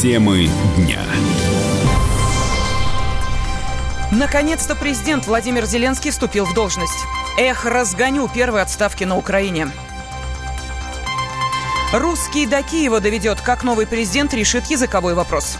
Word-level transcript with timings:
Темы 0.00 0.48
дня. 0.78 0.98
Наконец-то 4.10 4.74
президент 4.74 5.26
Владимир 5.26 5.66
Зеленский 5.66 6.10
вступил 6.10 6.46
в 6.46 6.54
должность. 6.54 7.04
Эх, 7.36 7.66
разгоню 7.66 8.26
первые 8.26 8.62
отставки 8.62 9.04
на 9.04 9.18
Украине. 9.18 9.68
Русский 11.92 12.46
до 12.46 12.62
Киева 12.62 13.00
доведет, 13.00 13.42
как 13.42 13.62
новый 13.62 13.86
президент 13.86 14.32
решит 14.32 14.68
языковой 14.68 15.12
вопрос. 15.12 15.58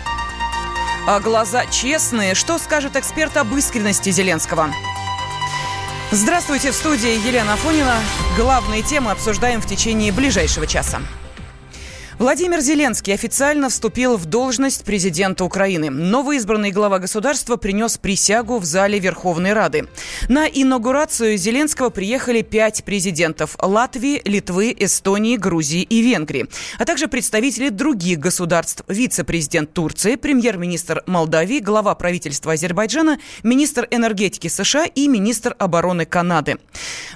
А 1.07 1.21
глаза 1.21 1.67
честные. 1.67 2.35
Что 2.35 2.57
скажет 2.57 2.97
эксперт 2.97 3.37
об 3.37 3.55
искренности 3.55 4.09
Зеленского? 4.09 4.71
Здравствуйте, 6.13 6.73
в 6.73 6.75
студии 6.75 7.27
Елена 7.29 7.53
Афонина. 7.53 7.97
Главные 8.39 8.81
темы 8.81 9.11
обсуждаем 9.11 9.61
в 9.61 9.67
течение 9.67 10.13
ближайшего 10.13 10.67
часа. 10.67 11.03
Владимир 12.21 12.61
Зеленский 12.61 13.15
официально 13.15 13.71
вступил 13.71 14.19
в 14.19 14.27
должность 14.27 14.85
президента 14.85 15.43
Украины. 15.43 15.89
Новоизбранный 15.89 16.71
глава 16.71 16.99
государства 16.99 17.57
принес 17.57 17.97
присягу 17.97 18.59
в 18.59 18.65
зале 18.67 18.99
Верховной 18.99 19.55
Рады. 19.55 19.89
На 20.29 20.47
инаугурацию 20.47 21.39
Зеленского 21.39 21.89
приехали 21.89 22.43
пять 22.43 22.85
президентов– 22.85 23.57
Латвии, 23.59 24.21
Литвы, 24.27 24.77
Эстонии, 24.79 25.39
Грузии 25.39 25.81
и 25.81 26.03
Венгрии, 26.03 26.47
а 26.79 26.85
также 26.85 27.09
представители 27.09 27.71
других 27.71 28.19
государств– 28.19 28.85
вице-президент 28.87 29.73
Турции, 29.73 30.17
премьер-министр 30.17 31.03
Молдавии, 31.07 31.61
глава 31.61 31.95
правительства 31.95 32.53
Азербайджана, 32.53 33.19
министр 33.43 33.89
энергетики 33.91 34.49
США 34.49 34.85
и 34.85 35.09
министр 35.09 35.57
обороны 35.59 36.05
Канады. 36.05 36.59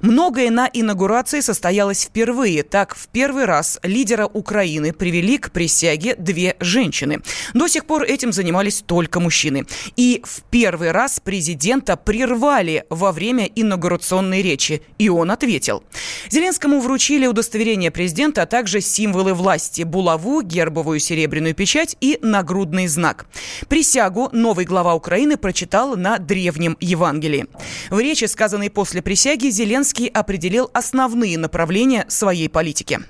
Многое 0.01 0.51
на 0.51 0.67
инаугурации 0.73 1.41
состоялось 1.41 2.05
впервые. 2.05 2.63
Так, 2.63 2.95
в 2.95 3.09
первый 3.09 3.45
раз 3.45 3.79
лидера 3.83 4.25
Украины 4.25 4.94
привели 4.95 5.39
к 5.39 5.51
присяге 5.51 6.15
две 6.17 6.57
женщины. 6.61 7.21
До 7.53 7.69
сих 7.69 7.85
пор 7.85 8.05
этим 8.05 8.33
занимались 8.33 8.83
только 8.83 9.21
мужчины. 9.21 9.67
И 9.97 10.23
в 10.25 10.43
первый 10.51 10.91
раз 10.91 11.21
президента 11.21 11.97
прервали 11.97 12.85
во 12.91 13.13
время 13.13 13.47
инаугурационной 13.47 14.43
речи. 14.43 14.83
И 14.99 15.09
он 15.09 15.31
ответил. 15.31 15.83
Зеленскому 16.31 16.81
вручили 16.81 17.27
удостоверение 17.27 17.91
президента, 17.91 18.43
а 18.43 18.47
также 18.47 18.81
символы 18.81 19.35
власти– 19.35 19.83
булаву, 19.85 20.43
гербовую 20.43 21.01
серебряную 21.01 21.55
печать 21.55 21.97
и 22.01 22.19
нагрудный 22.23 22.87
знак. 22.87 23.27
Присягу 23.69 24.29
новый 24.33 24.65
глава 24.65 24.95
Украины 24.95 25.37
прочитал 25.37 25.97
на 25.97 26.19
древнем 26.19 26.77
Евангелии. 26.81 27.47
В 27.91 27.99
речи, 27.99 28.25
сказанной 28.25 28.71
после 28.71 29.03
присяги, 29.03 29.49
Зеленский 29.51 30.07
определил 30.07 30.71
основные 30.73 31.39
направления 31.39 32.05
своей 32.09 32.49
политики. 32.49 33.01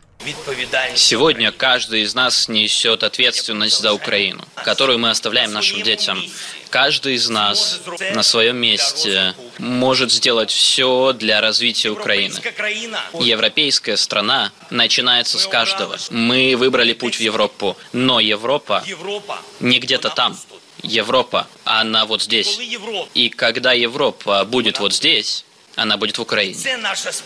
Сегодня 0.94 1.53
каждый 1.53 2.03
из 2.03 2.14
нас 2.14 2.48
несет 2.48 3.03
ответственность 3.03 3.80
за 3.80 3.92
Украину, 3.92 4.44
которую 4.64 4.98
мы 4.98 5.11
оставляем 5.11 5.53
нашим 5.53 5.83
детям. 5.83 6.22
Каждый 6.70 7.14
из 7.14 7.28
нас 7.28 7.80
на 8.14 8.22
своем 8.22 8.56
месте 8.56 9.34
может 9.58 10.11
сделать 10.11 10.50
все 10.50 11.12
для 11.12 11.41
развития 11.41 11.91
Украины. 11.91 12.34
Европейская 13.20 13.97
страна 13.97 14.50
начинается 14.70 15.39
с 15.39 15.47
каждого. 15.47 15.97
Мы 16.11 16.56
выбрали 16.56 16.95
путь 16.95 17.17
в 17.17 17.20
Европу, 17.20 17.77
но 17.92 18.19
Европа 18.19 18.84
не 19.61 19.78
где-то 19.78 20.11
там. 20.11 20.36
Европа, 20.83 21.47
она 21.64 22.05
вот 22.06 22.22
здесь. 22.22 22.58
И 23.14 23.28
когда 23.28 23.72
Европа 23.72 24.45
будет 24.45 24.80
вот 24.80 24.92
здесь, 24.92 25.45
она 25.77 25.97
будет 25.97 26.19
в 26.19 26.22
Украине. 26.22 26.58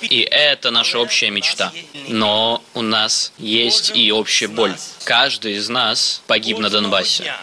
И 0.02 0.20
это 0.20 0.70
наша 0.70 0.98
общая 0.98 1.30
мечта. 1.30 1.72
Но 2.08 2.62
у 2.74 2.82
нас 2.82 3.32
есть 3.38 3.92
и 3.94 4.10
общая 4.12 4.48
боль. 4.48 4.74
Каждый 5.04 5.54
из 5.54 5.68
нас 5.68 6.22
погиб 6.26 6.58
на 6.58 6.70
Донбассе. 6.70 7.34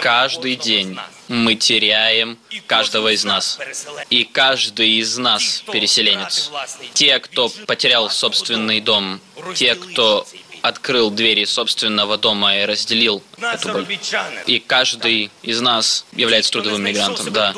Каждый 0.00 0.56
день 0.56 0.98
мы 1.28 1.54
теряем 1.54 2.38
каждого 2.66 3.12
из 3.12 3.24
нас. 3.24 3.58
И 4.10 4.24
каждый 4.24 4.90
из 4.92 5.18
нас 5.18 5.62
переселенец. 5.70 6.50
Те, 6.94 7.18
кто 7.18 7.50
потерял 7.66 8.10
собственный 8.10 8.80
дом, 8.80 9.20
те, 9.54 9.74
кто 9.74 10.26
открыл 10.62 11.10
двери 11.10 11.44
собственного 11.44 12.18
дома 12.18 12.56
и 12.56 12.64
разделил 12.64 13.22
эту 13.40 13.72
боль. 13.72 13.98
И 14.46 14.58
каждый 14.58 15.30
из 15.42 15.60
нас 15.60 16.04
является 16.12 16.52
трудовым 16.52 16.84
мигрантом, 16.84 17.32
да. 17.32 17.54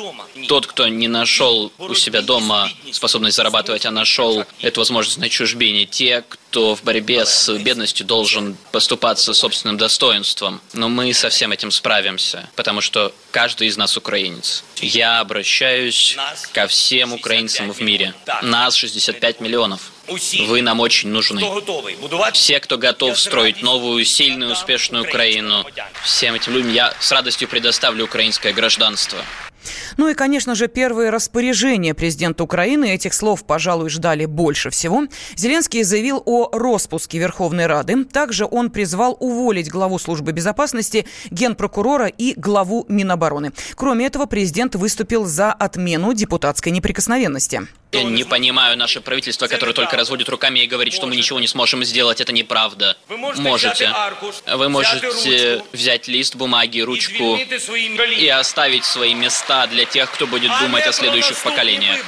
Тот, 0.47 0.67
кто 0.67 0.87
не 0.87 1.07
нашел 1.07 1.71
у 1.77 1.93
себя 1.93 2.21
дома 2.21 2.69
способность 2.91 3.37
зарабатывать, 3.37 3.85
а 3.85 3.91
нашел 3.91 4.45
эту 4.61 4.81
возможность 4.81 5.17
на 5.17 5.29
чужбине. 5.29 5.85
Те, 5.85 6.23
кто 6.51 6.75
в 6.75 6.83
борьбе 6.83 7.25
с 7.25 7.49
бедностью 7.57 8.05
должен 8.05 8.57
поступаться 8.71 9.33
собственным 9.33 9.77
достоинством. 9.77 10.61
Но 10.73 10.89
мы 10.89 11.13
со 11.13 11.29
всем 11.29 11.51
этим 11.51 11.71
справимся, 11.71 12.49
потому 12.55 12.81
что 12.81 13.13
каждый 13.31 13.67
из 13.67 13.77
нас 13.77 13.95
украинец. 13.95 14.63
Я 14.81 15.19
обращаюсь 15.19 16.17
ко 16.53 16.67
всем 16.67 17.13
украинцам 17.13 17.71
в 17.71 17.79
мире. 17.81 18.13
Нас 18.41 18.75
65 18.75 19.39
миллионов. 19.39 19.91
Вы 20.47 20.61
нам 20.61 20.79
очень 20.79 21.09
нужны. 21.09 21.43
Все, 22.33 22.59
кто 22.59 22.77
готов 22.77 23.19
строить 23.19 23.61
новую, 23.61 24.03
сильную, 24.05 24.53
успешную 24.53 25.03
Украину, 25.03 25.65
всем 26.03 26.35
этим 26.35 26.53
людям 26.53 26.71
я 26.71 26.93
с 26.99 27.11
радостью 27.11 27.47
предоставлю 27.47 28.05
украинское 28.05 28.53
гражданство. 28.53 29.19
Ну 29.97 30.07
и, 30.07 30.13
конечно 30.13 30.55
же, 30.55 30.67
первые 30.67 31.09
распоряжения 31.09 31.93
президента 31.93 32.43
Украины. 32.43 32.93
Этих 32.93 33.13
слов, 33.13 33.45
пожалуй, 33.45 33.89
ждали 33.89 34.25
больше 34.25 34.69
всего. 34.69 35.03
Зеленский 35.35 35.83
заявил 35.83 36.21
о 36.25 36.49
распуске 36.51 37.17
Верховной 37.17 37.67
Рады. 37.67 38.05
Также 38.05 38.45
он 38.49 38.69
призвал 38.69 39.17
уволить 39.19 39.69
главу 39.69 39.99
службы 39.99 40.31
безопасности, 40.31 41.05
генпрокурора 41.29 42.07
и 42.07 42.33
главу 42.35 42.85
Минобороны. 42.87 43.51
Кроме 43.75 44.05
этого, 44.05 44.25
президент 44.25 44.75
выступил 44.75 45.25
за 45.25 45.51
отмену 45.51 46.13
депутатской 46.13 46.71
неприкосновенности. 46.71 47.67
Я 47.91 48.03
не 48.03 48.23
понимаю 48.23 48.77
наше 48.77 49.01
правительство, 49.01 49.47
которое 49.47 49.73
только 49.73 49.97
разводит 49.97 50.29
руками 50.29 50.61
и 50.61 50.67
говорит, 50.67 50.93
что 50.93 51.07
мы 51.07 51.15
ничего 51.15 51.41
не 51.41 51.47
сможем 51.47 51.83
сделать. 51.83 52.21
Это 52.21 52.31
неправда. 52.31 52.95
Можете. 53.09 53.93
Вы 54.47 54.69
можете 54.69 55.61
взять 55.73 56.07
лист 56.07 56.35
бумаги, 56.35 56.79
ручку 56.79 57.37
и 58.17 58.27
оставить 58.29 58.85
свои 58.85 59.13
места 59.13 59.67
для 59.67 59.80
тех, 59.85 60.11
кто 60.11 60.27
будет 60.27 60.51
думать 60.59 60.85
о 60.87 60.91
следующих 60.91 61.37
поколениях 61.41 61.99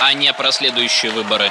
а 0.00 0.12
не 0.12 0.32
про 0.32 0.52
следующие 0.52 1.12
выборы. 1.12 1.50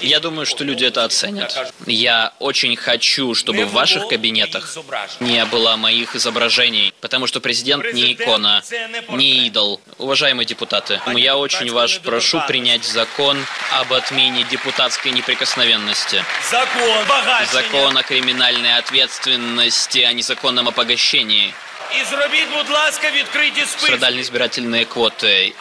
Я 0.00 0.20
думаю, 0.20 0.46
что 0.46 0.64
люди 0.64 0.84
это 0.84 1.04
оценят. 1.04 1.72
Я 1.86 2.32
очень 2.38 2.76
хочу, 2.76 3.34
чтобы 3.34 3.64
в 3.64 3.72
ваших 3.72 4.08
кабинетах 4.08 4.76
не 5.20 5.44
было 5.46 5.76
моих 5.76 6.14
изображений, 6.14 6.92
потому 7.00 7.26
что 7.26 7.40
президент 7.40 7.92
не 7.92 8.12
икона, 8.12 8.62
не 9.10 9.46
идол. 9.46 9.80
Уважаемые 9.98 10.46
депутаты, 10.46 11.00
я 11.14 11.36
очень 11.36 11.72
вас 11.72 11.92
прошу 11.98 12.42
принять 12.46 12.84
закон 12.84 13.44
об 13.72 13.92
отмене 13.92 14.44
депутатской 14.44 15.12
неприкосновенности. 15.12 16.24
Закон, 16.50 17.06
закон 17.52 17.96
о 17.96 18.02
криминальной 18.02 18.76
ответственности, 18.76 20.00
о 20.00 20.12
незаконном 20.12 20.68
обогащении. 20.68 21.54
І 22.01 22.03
зробіть, 22.05 22.47
будь 22.53 22.69
ласка, 22.69 23.11
відкриті 23.11 23.65
списки. 23.65 23.93
Страдальные 23.93 24.21
избирательные 24.21 24.85
квоты. 24.85 25.53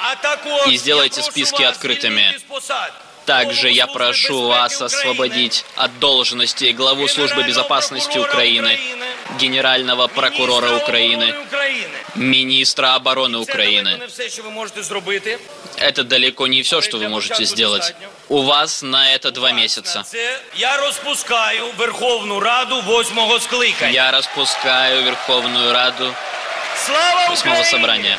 И 0.69 0.77
сделайте 0.77 1.23
списки 1.23 1.63
открытыми. 1.63 2.35
Также 3.26 3.70
я 3.70 3.88
прошу 3.88 4.48
вас 4.48 4.82
освободить 4.82 5.66
от 5.76 6.00
должности 6.00 6.72
главу 6.72 7.08
службы 7.08 7.44
безопасности 7.44 8.18
Украины, 8.18 8.80
генерального 9.40 10.08
прокурора 10.08 10.78
Украины, 10.78 11.36
министра 12.16 12.96
обороны 12.96 13.38
Украины. 13.38 14.00
Это 15.78 16.04
далеко 16.04 16.48
не 16.48 16.64
все, 16.64 16.82
что 16.82 16.98
вы 16.98 17.10
можете 17.10 17.46
сделать. 17.46 17.96
У 18.30 18.42
вас 18.42 18.82
на 18.82 19.14
это 19.14 19.32
два 19.32 19.52
месяца. 19.52 20.06
Я 20.56 20.78
распускаю 20.78 21.72
Верховную 21.78 22.40
Раду 22.40 22.82
восьмого 22.82 23.40
скликания. 23.40 23.94
Я 23.94 24.12
распускаю 24.12 25.04
Верховную 25.04 25.74
Раду 25.74 26.14
восьмого 27.30 27.64
собрания. 27.64 28.18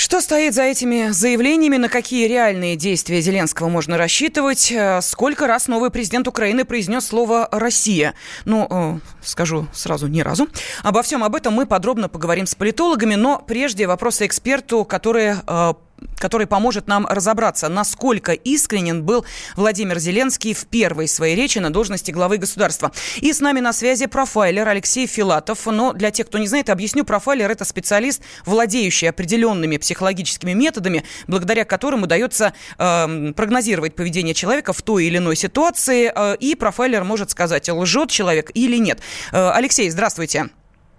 Что 0.00 0.22
стоит 0.22 0.54
за 0.54 0.62
этими 0.62 1.10
заявлениями, 1.10 1.76
на 1.76 1.90
какие 1.90 2.26
реальные 2.26 2.74
действия 2.74 3.20
Зеленского 3.20 3.68
можно 3.68 3.98
рассчитывать? 3.98 4.72
Э, 4.72 5.02
сколько 5.02 5.46
раз 5.46 5.68
новый 5.68 5.90
президент 5.90 6.26
Украины 6.26 6.64
произнес 6.64 7.04
слово 7.04 7.50
«Россия»? 7.52 8.14
Ну, 8.46 8.66
э, 8.70 8.98
скажу 9.22 9.68
сразу, 9.74 10.06
ни 10.06 10.22
разу. 10.22 10.48
Обо 10.82 11.02
всем 11.02 11.22
об 11.22 11.34
этом 11.34 11.52
мы 11.52 11.66
подробно 11.66 12.08
поговорим 12.08 12.46
с 12.46 12.54
политологами, 12.54 13.14
но 13.14 13.44
прежде 13.46 13.86
вопросы 13.86 14.24
эксперту, 14.24 14.86
которые 14.86 15.42
э, 15.46 15.74
который 16.16 16.46
поможет 16.46 16.86
нам 16.86 17.06
разобраться, 17.06 17.68
насколько 17.68 18.32
искренен 18.32 19.02
был 19.02 19.24
Владимир 19.56 19.98
Зеленский 19.98 20.54
в 20.54 20.66
первой 20.66 21.08
своей 21.08 21.34
речи 21.34 21.58
на 21.58 21.72
должности 21.72 22.10
главы 22.10 22.36
государства. 22.36 22.92
И 23.16 23.32
с 23.32 23.40
нами 23.40 23.60
на 23.60 23.72
связи 23.72 24.06
профайлер 24.06 24.68
Алексей 24.68 25.06
Филатов. 25.06 25.66
Но 25.66 25.92
для 25.92 26.10
тех, 26.10 26.26
кто 26.26 26.38
не 26.38 26.46
знает, 26.46 26.70
объясню, 26.70 27.04
профайлер– 27.04 27.50
это 27.52 27.64
специалист, 27.64 28.22
владеющий 28.44 29.08
определенными 29.08 29.76
психологическими 29.76 30.52
методами, 30.52 31.04
благодаря 31.26 31.64
которым 31.64 32.02
удается 32.02 32.52
э, 32.78 33.32
прогнозировать 33.34 33.94
поведение 33.94 34.34
человека 34.34 34.72
в 34.72 34.82
той 34.82 35.06
или 35.06 35.18
иной 35.18 35.36
ситуации. 35.36 36.12
Э, 36.14 36.36
и 36.36 36.54
профайлер 36.54 37.04
может 37.04 37.30
сказать, 37.30 37.68
лжет 37.68 38.10
человек 38.10 38.50
или 38.54 38.76
нет. 38.76 39.00
Э, 39.32 39.50
Алексей, 39.50 39.88
здравствуйте. 39.90 40.50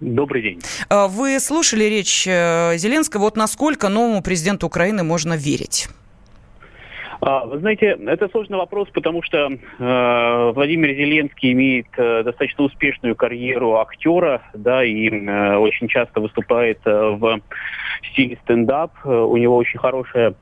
Добрый 0.02 0.42
день. 0.42 0.60
Э, 0.90 1.06
вы 1.06 1.38
слушали 1.38 1.84
речь 1.84 2.26
э, 2.26 2.76
Зеленского. 2.76 3.22
Вот 3.22 3.36
насколько 3.36 3.88
новому 3.88 4.20
президенту 4.20 4.66
Украины 4.66 5.04
можно 5.04 5.34
верить? 5.34 5.88
А, 7.20 7.44
вы 7.44 7.60
знаете, 7.60 7.96
это 8.06 8.28
сложный 8.30 8.58
вопрос, 8.58 8.88
потому 8.92 9.22
что 9.22 9.46
э, 9.46 10.52
Владимир 10.56 10.88
Зеленский 10.88 11.52
имеет 11.52 11.86
э, 11.96 12.24
достаточно 12.24 12.64
успешную 12.64 13.14
карьеру 13.14 13.76
актера, 13.78 14.42
да, 14.54 14.82
и 14.84 15.08
э, 15.08 15.56
очень 15.56 15.86
часто 15.86 16.20
выступает 16.20 16.80
э, 16.84 16.90
в 16.90 17.40
стиле 18.10 18.36
стендап. 18.42 18.92
У 19.04 19.36
него 19.36 19.56
очень 19.56 19.78
хорошая 19.78 20.30
Э, 20.30 20.34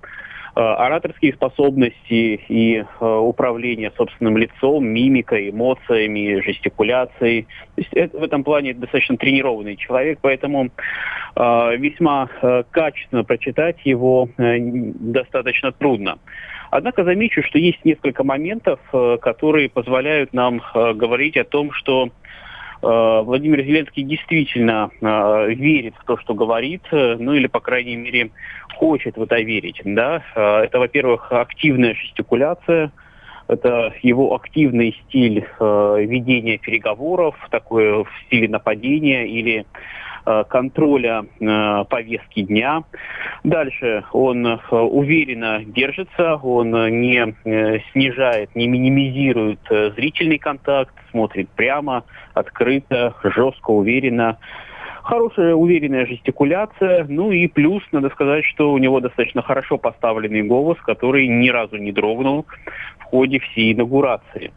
ораторские 0.54 1.32
способности 1.34 2.40
и 2.48 2.76
э, 2.78 2.84
управление 3.04 3.92
собственным 3.96 4.36
лицом, 4.36 4.86
мимикой, 4.86 5.50
эмоциями, 5.50 6.40
жестикуляцией. 6.44 7.42
То 7.42 7.80
есть 7.80 7.92
это, 7.92 8.18
в 8.18 8.22
этом 8.22 8.44
плане 8.44 8.74
достаточно 8.74 9.16
тренированный 9.16 9.76
человек, 9.76 10.18
поэтому 10.22 10.70
э, 11.36 11.76
весьма 11.76 12.28
э, 12.42 12.64
качественно 12.70 13.24
прочитать 13.24 13.76
его 13.84 14.28
э, 14.38 14.56
достаточно 14.58 15.72
трудно. 15.72 16.18
Однако 16.70 17.04
замечу, 17.04 17.42
что 17.42 17.58
есть 17.58 17.84
несколько 17.84 18.24
моментов, 18.24 18.80
э, 18.92 19.18
которые 19.20 19.68
позволяют 19.68 20.32
нам 20.32 20.60
э, 20.74 20.92
говорить 20.94 21.36
о 21.36 21.44
том, 21.44 21.72
что 21.72 22.10
Э, 22.10 22.10
Владимир 22.82 23.62
Зеленский 23.62 24.02
действительно 24.02 24.90
э, 25.00 25.54
верит 25.54 25.94
в 25.98 26.04
то, 26.04 26.16
что 26.16 26.34
говорит, 26.34 26.82
э, 26.90 27.16
ну 27.18 27.34
или, 27.34 27.46
по 27.46 27.60
крайней 27.60 27.96
мере, 27.96 28.30
хочет 28.74 29.16
в 29.16 29.22
это 29.22 29.40
верить. 29.40 29.80
Да? 29.84 30.22
Это, 30.34 30.78
во-первых, 30.78 31.30
активная 31.32 31.94
жестикуляция, 31.94 32.90
это 33.48 33.92
его 34.02 34.34
активный 34.34 34.96
стиль 35.02 35.44
ведения 35.58 36.56
переговоров, 36.56 37.34
такой 37.50 38.04
в 38.04 38.08
стиле 38.26 38.48
нападения 38.48 39.26
или 39.26 39.66
Э, 39.66 40.09
контроля 40.48 41.24
э, 41.40 41.84
повестки 41.88 42.42
дня. 42.42 42.82
Дальше 43.44 44.04
он 44.12 44.46
э, 44.46 44.58
уверенно 44.70 45.62
держится, 45.64 46.36
он 46.36 46.70
не 47.00 47.34
снижает, 47.92 48.54
не 48.54 48.66
минимизирует 48.66 49.60
зрительный 49.96 50.38
контакт, 50.38 50.94
смотрит 51.10 51.48
прямо, 51.50 52.04
открыто, 52.34 53.14
жестко, 53.22 53.70
уверенно 53.70 54.38
хорошая 55.02 55.54
уверенная 55.54 56.06
жестикуляция, 56.06 57.04
ну 57.08 57.32
и 57.32 57.46
плюс, 57.48 57.82
надо 57.90 58.10
сказать, 58.10 58.44
что 58.44 58.72
у 58.72 58.78
него 58.78 59.00
достаточно 59.00 59.42
хорошо 59.42 59.78
поставленный 59.78 60.42
голос, 60.42 60.78
который 60.82 61.26
ни 61.26 61.48
разу 61.48 61.76
не 61.76 61.92
дрогнул 61.92 62.46
в 62.98 63.04
ходе 63.04 63.40
всей 63.40 63.72
инаугурации. 63.72 64.52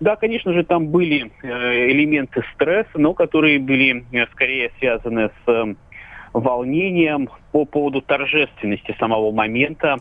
Да, 0.00 0.16
конечно 0.16 0.54
же, 0.54 0.64
там 0.64 0.88
были 0.88 1.30
э, 1.42 1.90
элементы 1.90 2.42
стресса, 2.54 2.90
но 2.94 3.12
которые 3.12 3.58
были 3.58 4.04
э, 4.12 4.26
скорее 4.32 4.72
связаны 4.78 5.30
с 5.44 5.48
э, 5.48 5.74
волнением 6.32 7.28
по 7.52 7.66
поводу 7.66 8.00
торжественности 8.00 8.96
самого 8.98 9.30
момента, 9.30 9.98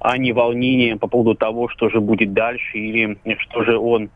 а 0.00 0.18
не 0.18 0.32
волнением 0.32 0.98
по 0.98 1.06
поводу 1.06 1.36
того, 1.36 1.68
что 1.68 1.88
же 1.90 2.00
будет 2.00 2.32
дальше 2.32 2.76
или 2.76 3.18
что 3.38 3.64
же 3.64 3.78
он 3.78 4.10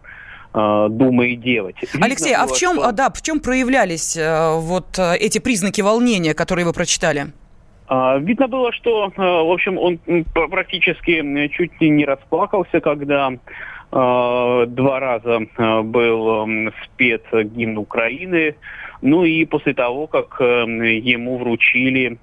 думает 0.52 1.42
делать. 1.42 1.76
Видно 1.80 2.06
Алексей, 2.06 2.34
было, 2.34 2.42
а 2.42 2.46
в 2.48 2.56
чем, 2.56 2.74
что... 2.74 2.90
да, 2.90 3.08
в 3.10 3.22
чем 3.22 3.38
проявлялись 3.38 4.18
вот 4.18 4.98
эти 4.98 5.38
признаки 5.38 5.80
волнения, 5.80 6.34
которые 6.34 6.66
вы 6.66 6.72
прочитали? 6.72 7.26
А, 7.86 8.18
видно 8.18 8.48
было, 8.48 8.72
что, 8.72 9.12
в 9.16 9.52
общем, 9.52 9.78
он 9.78 10.00
практически 10.34 11.46
чуть 11.50 11.80
ли 11.80 11.90
не 11.90 12.04
расплакался, 12.04 12.80
когда 12.80 13.30
Э, 13.30 13.79
два 13.92 15.00
раза 15.00 15.40
э, 15.40 15.82
был 15.82 16.44
эм, 16.44 16.72
спет 16.84 17.24
гимн 17.32 17.78
Украины. 17.78 18.54
Ну 19.02 19.24
и 19.24 19.44
после 19.44 19.74
того, 19.74 20.06
как 20.06 20.40
эм, 20.40 20.82
ему 20.82 21.38
вручили 21.38 22.16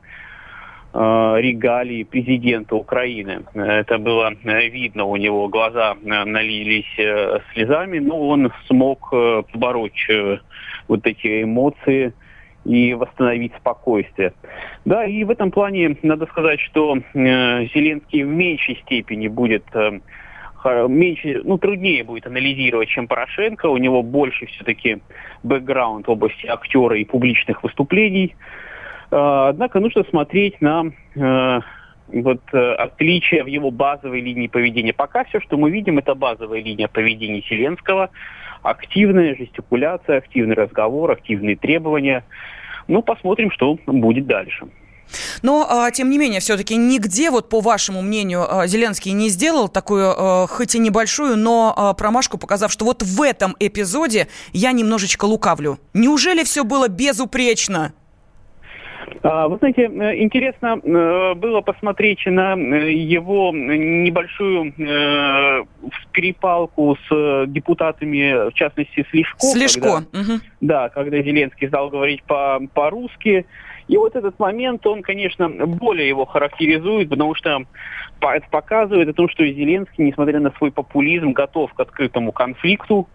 э, 0.93 1.35
регалии 1.39 2.03
президента 2.03 2.75
Украины. 2.75 3.41
Это 3.53 3.97
было 3.97 4.31
видно, 4.43 5.05
у 5.05 5.17
него 5.17 5.49
глаза 5.49 5.97
налились 6.03 6.85
слезами, 7.53 7.99
но 7.99 8.29
он 8.29 8.51
смог 8.67 9.09
побороть 9.09 10.07
вот 10.87 11.05
эти 11.05 11.43
эмоции 11.43 12.13
и 12.63 12.93
восстановить 12.93 13.53
спокойствие. 13.59 14.33
Да, 14.85 15.05
и 15.05 15.23
в 15.25 15.29
этом 15.31 15.51
плане 15.51 15.97
надо 16.01 16.25
сказать, 16.27 16.61
что 16.61 16.97
Зеленский 17.13 18.23
в 18.23 18.27
меньшей 18.27 18.77
степени 18.83 19.27
будет 19.27 19.65
меньше, 20.65 21.41
ну, 21.43 21.57
труднее 21.57 22.03
будет 22.03 22.27
анализировать, 22.27 22.89
чем 22.89 23.07
Порошенко. 23.07 23.67
У 23.67 23.77
него 23.77 24.03
больше 24.03 24.45
все-таки 24.47 24.99
бэкграунд 25.43 26.07
в 26.07 26.11
области 26.11 26.45
актера 26.47 26.97
и 26.97 27.05
публичных 27.05 27.63
выступлений. 27.63 28.35
А, 29.11 29.49
однако 29.49 29.79
нужно 29.79 30.03
смотреть 30.09 30.59
на 30.61 30.91
э, 31.15 31.59
вот 32.07 32.41
э, 32.53 32.73
отличия 32.73 33.43
в 33.43 33.47
его 33.47 33.71
базовой 33.71 34.21
линии 34.21 34.47
поведения. 34.47 34.93
Пока 34.93 35.23
все, 35.25 35.39
что 35.39 35.57
мы 35.57 35.71
видим, 35.71 35.97
это 35.97 36.15
базовая 36.15 36.61
линия 36.61 36.87
поведения 36.87 37.41
Зеленского. 37.49 38.09
Активная 38.63 39.35
жестикуляция, 39.35 40.17
активный 40.17 40.55
разговор, 40.55 41.11
активные 41.11 41.55
требования. 41.55 42.25
Ну, 42.87 43.01
посмотрим, 43.01 43.51
что 43.51 43.77
будет 43.85 44.25
дальше. 44.25 44.67
Но, 45.41 45.65
а, 45.69 45.91
тем 45.91 46.09
не 46.09 46.17
менее, 46.17 46.39
все-таки 46.39 46.75
нигде, 46.75 47.31
вот 47.31 47.49
по 47.49 47.61
вашему 47.61 48.01
мнению, 48.01 48.45
а, 48.49 48.67
Зеленский 48.67 49.11
не 49.11 49.29
сделал 49.29 49.69
такую, 49.69 50.13
а, 50.15 50.47
хоть 50.47 50.75
и 50.75 50.79
небольшую, 50.79 51.37
но 51.37 51.95
промашку, 51.97 52.37
показав, 52.37 52.71
что 52.71 52.85
вот 52.85 53.03
в 53.03 53.21
этом 53.21 53.55
эпизоде 53.59 54.27
я 54.53 54.71
немножечко 54.71 55.25
лукавлю. 55.25 55.79
Неужели 55.93 56.43
все 56.43 56.63
было 56.63 56.87
безупречно? 56.87 57.93
Вы 59.23 59.57
знаете, 59.57 59.83
э, 59.83 60.21
интересно 60.21 60.79
э, 60.83 61.33
было 61.35 61.61
посмотреть 61.61 62.25
на 62.25 62.55
э, 62.55 62.91
его 62.91 63.51
небольшую 63.53 64.73
скрипалку 66.03 66.97
с 67.09 67.45
депутатами, 67.47 68.49
в 68.49 68.53
частности, 68.53 69.05
с 69.09 69.13
Лешко. 69.13 69.39
С 69.39 69.55
Лешко. 69.55 70.05
Когда, 70.11 70.19
угу. 70.19 70.39
Да, 70.61 70.89
когда 70.89 71.21
Зеленский 71.21 71.67
стал 71.67 71.89
говорить 71.89 72.23
по- 72.23 72.59
по-русски. 72.73 73.45
И 73.87 73.97
вот 73.97 74.15
этот 74.15 74.37
момент, 74.39 74.85
он, 74.85 75.01
конечно, 75.01 75.49
более 75.49 76.07
его 76.07 76.25
характеризует, 76.25 77.09
потому 77.09 77.35
что 77.35 77.63
это 78.19 78.47
показывает 78.49 79.09
о 79.09 79.13
том, 79.13 79.29
что 79.29 79.45
Зеленский, 79.45 80.03
несмотря 80.03 80.39
на 80.39 80.51
свой 80.51 80.71
популизм, 80.71 81.31
готов 81.31 81.73
к 81.73 81.79
открытому 81.79 82.31
конфликту, 82.31 83.07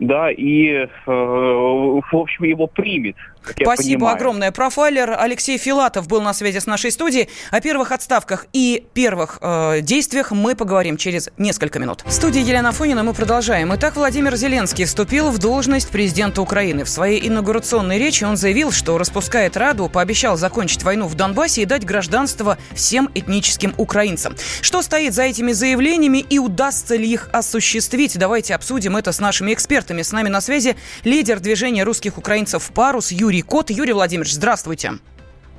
да, 0.00 0.30
и, 0.30 0.68
э, 0.68 0.88
в 1.06 2.16
общем, 2.16 2.44
его 2.44 2.66
примет. 2.66 3.16
Спасибо 3.60 4.12
огромное. 4.12 4.50
Профайлер 4.52 5.16
Алексей 5.18 5.58
Филатов 5.58 6.08
был 6.08 6.20
на 6.20 6.32
связи 6.32 6.58
с 6.58 6.66
нашей 6.66 6.90
студией. 6.92 7.28
О 7.50 7.60
первых 7.60 7.92
отставках 7.92 8.46
и 8.52 8.84
первых 8.94 9.38
э, 9.40 9.80
действиях 9.80 10.30
мы 10.30 10.54
поговорим 10.54 10.96
через 10.96 11.30
несколько 11.38 11.78
минут. 11.78 12.02
В 12.04 12.12
студии 12.12 12.40
Елена 12.40 12.72
Фонина 12.72 13.02
мы 13.02 13.14
продолжаем. 13.14 13.74
Итак, 13.74 13.96
Владимир 13.96 14.36
Зеленский 14.36 14.84
вступил 14.84 15.30
в 15.30 15.38
должность 15.38 15.88
президента 15.88 16.42
Украины. 16.42 16.84
В 16.84 16.88
своей 16.88 17.26
инаугурационной 17.26 17.98
речи 17.98 18.24
он 18.24 18.36
заявил, 18.36 18.72
что 18.72 18.98
распускает 18.98 19.56
Раду, 19.56 19.88
пообещал 19.88 20.36
закончить 20.36 20.82
войну 20.82 21.06
в 21.06 21.14
Донбассе 21.14 21.62
и 21.62 21.64
дать 21.64 21.84
гражданство 21.84 22.58
всем 22.74 23.10
этническим 23.14 23.74
украинцам. 23.76 24.36
Что 24.60 24.82
стоит 24.82 25.14
за 25.14 25.22
этими 25.22 25.52
заявлениями 25.52 26.18
и 26.18 26.38
удастся 26.38 26.96
ли 26.96 27.10
их 27.10 27.28
осуществить? 27.32 28.18
Давайте 28.18 28.54
обсудим 28.54 28.96
это 28.96 29.12
с 29.12 29.20
нашими 29.20 29.52
экспертами. 29.52 30.02
С 30.02 30.12
нами 30.12 30.28
на 30.28 30.40
связи 30.40 30.76
лидер 31.04 31.40
движения 31.40 31.84
русских 31.84 32.18
украинцев 32.18 32.70
«Парус» 32.74 33.10
Юрий 33.10 33.29
Юрий 33.30 33.42
Кот. 33.42 33.70
Юрий 33.70 33.92
Владимирович, 33.92 34.32
здравствуйте. 34.32 34.94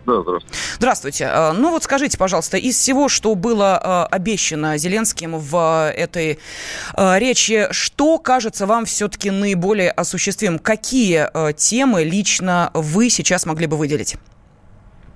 Да, 0.05 0.21
здравствуйте. 0.23 0.45
Здравствуйте. 0.77 1.25
А, 1.31 1.53
ну 1.53 1.69
вот 1.69 1.83
скажите, 1.83 2.17
пожалуйста, 2.17 2.57
из 2.57 2.75
всего, 2.75 3.07
что 3.07 3.33
было 3.33 3.79
а, 3.81 4.07
обещано 4.07 4.77
Зеленским 4.77 5.37
в 5.37 5.55
а, 5.55 5.89
этой 5.89 6.37
речи, 6.97 7.67
что 7.71 8.17
кажется 8.17 8.65
вам 8.65 8.83
все-таки 8.83 9.31
наиболее 9.31 9.89
осуществимым? 9.91 10.59
Какие 10.59 11.29
темы 11.53 12.03
лично 12.03 12.71
вы 12.73 13.09
сейчас 13.09 13.45
могли 13.45 13.67
бы 13.67 13.77
выделить? 13.77 14.17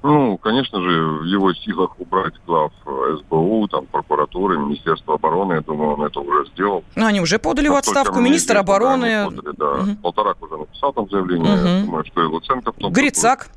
Ну, 0.05 0.37
конечно 0.37 0.79
же, 0.81 1.03
в 1.03 1.23
его 1.23 1.51
силах 1.55 1.99
убрать 1.99 2.35
глав 2.45 2.71
СБУ, 2.85 3.67
там, 3.69 3.87
прокуратуры, 3.87 4.59
Министерства 4.59 5.15
обороны. 5.15 5.53
Я 5.53 5.61
думаю, 5.61 5.95
он 5.95 6.05
это 6.05 6.19
уже 6.19 6.47
сделал. 6.51 6.83
Ну, 6.95 7.07
они 7.07 7.21
уже 7.21 7.39
подали 7.39 7.69
в 7.69 7.73
отставку. 7.73 8.19
Министр 8.19 8.57
обороны. 8.57 9.25
Подали, 9.25 9.55
да. 9.57 9.71
Угу. 9.71 9.95
Полторак 10.03 10.43
уже 10.43 10.57
написал 10.57 10.93
там 10.93 11.09
заявление. 11.09 11.55
Угу. 11.55 11.67
Я 11.67 11.85
думаю, 11.85 12.05
что 12.05 12.21
и 12.21 12.25
Луценко 12.25 12.71
в 12.71 12.75
том 12.75 12.93
Грицак. 12.93 13.47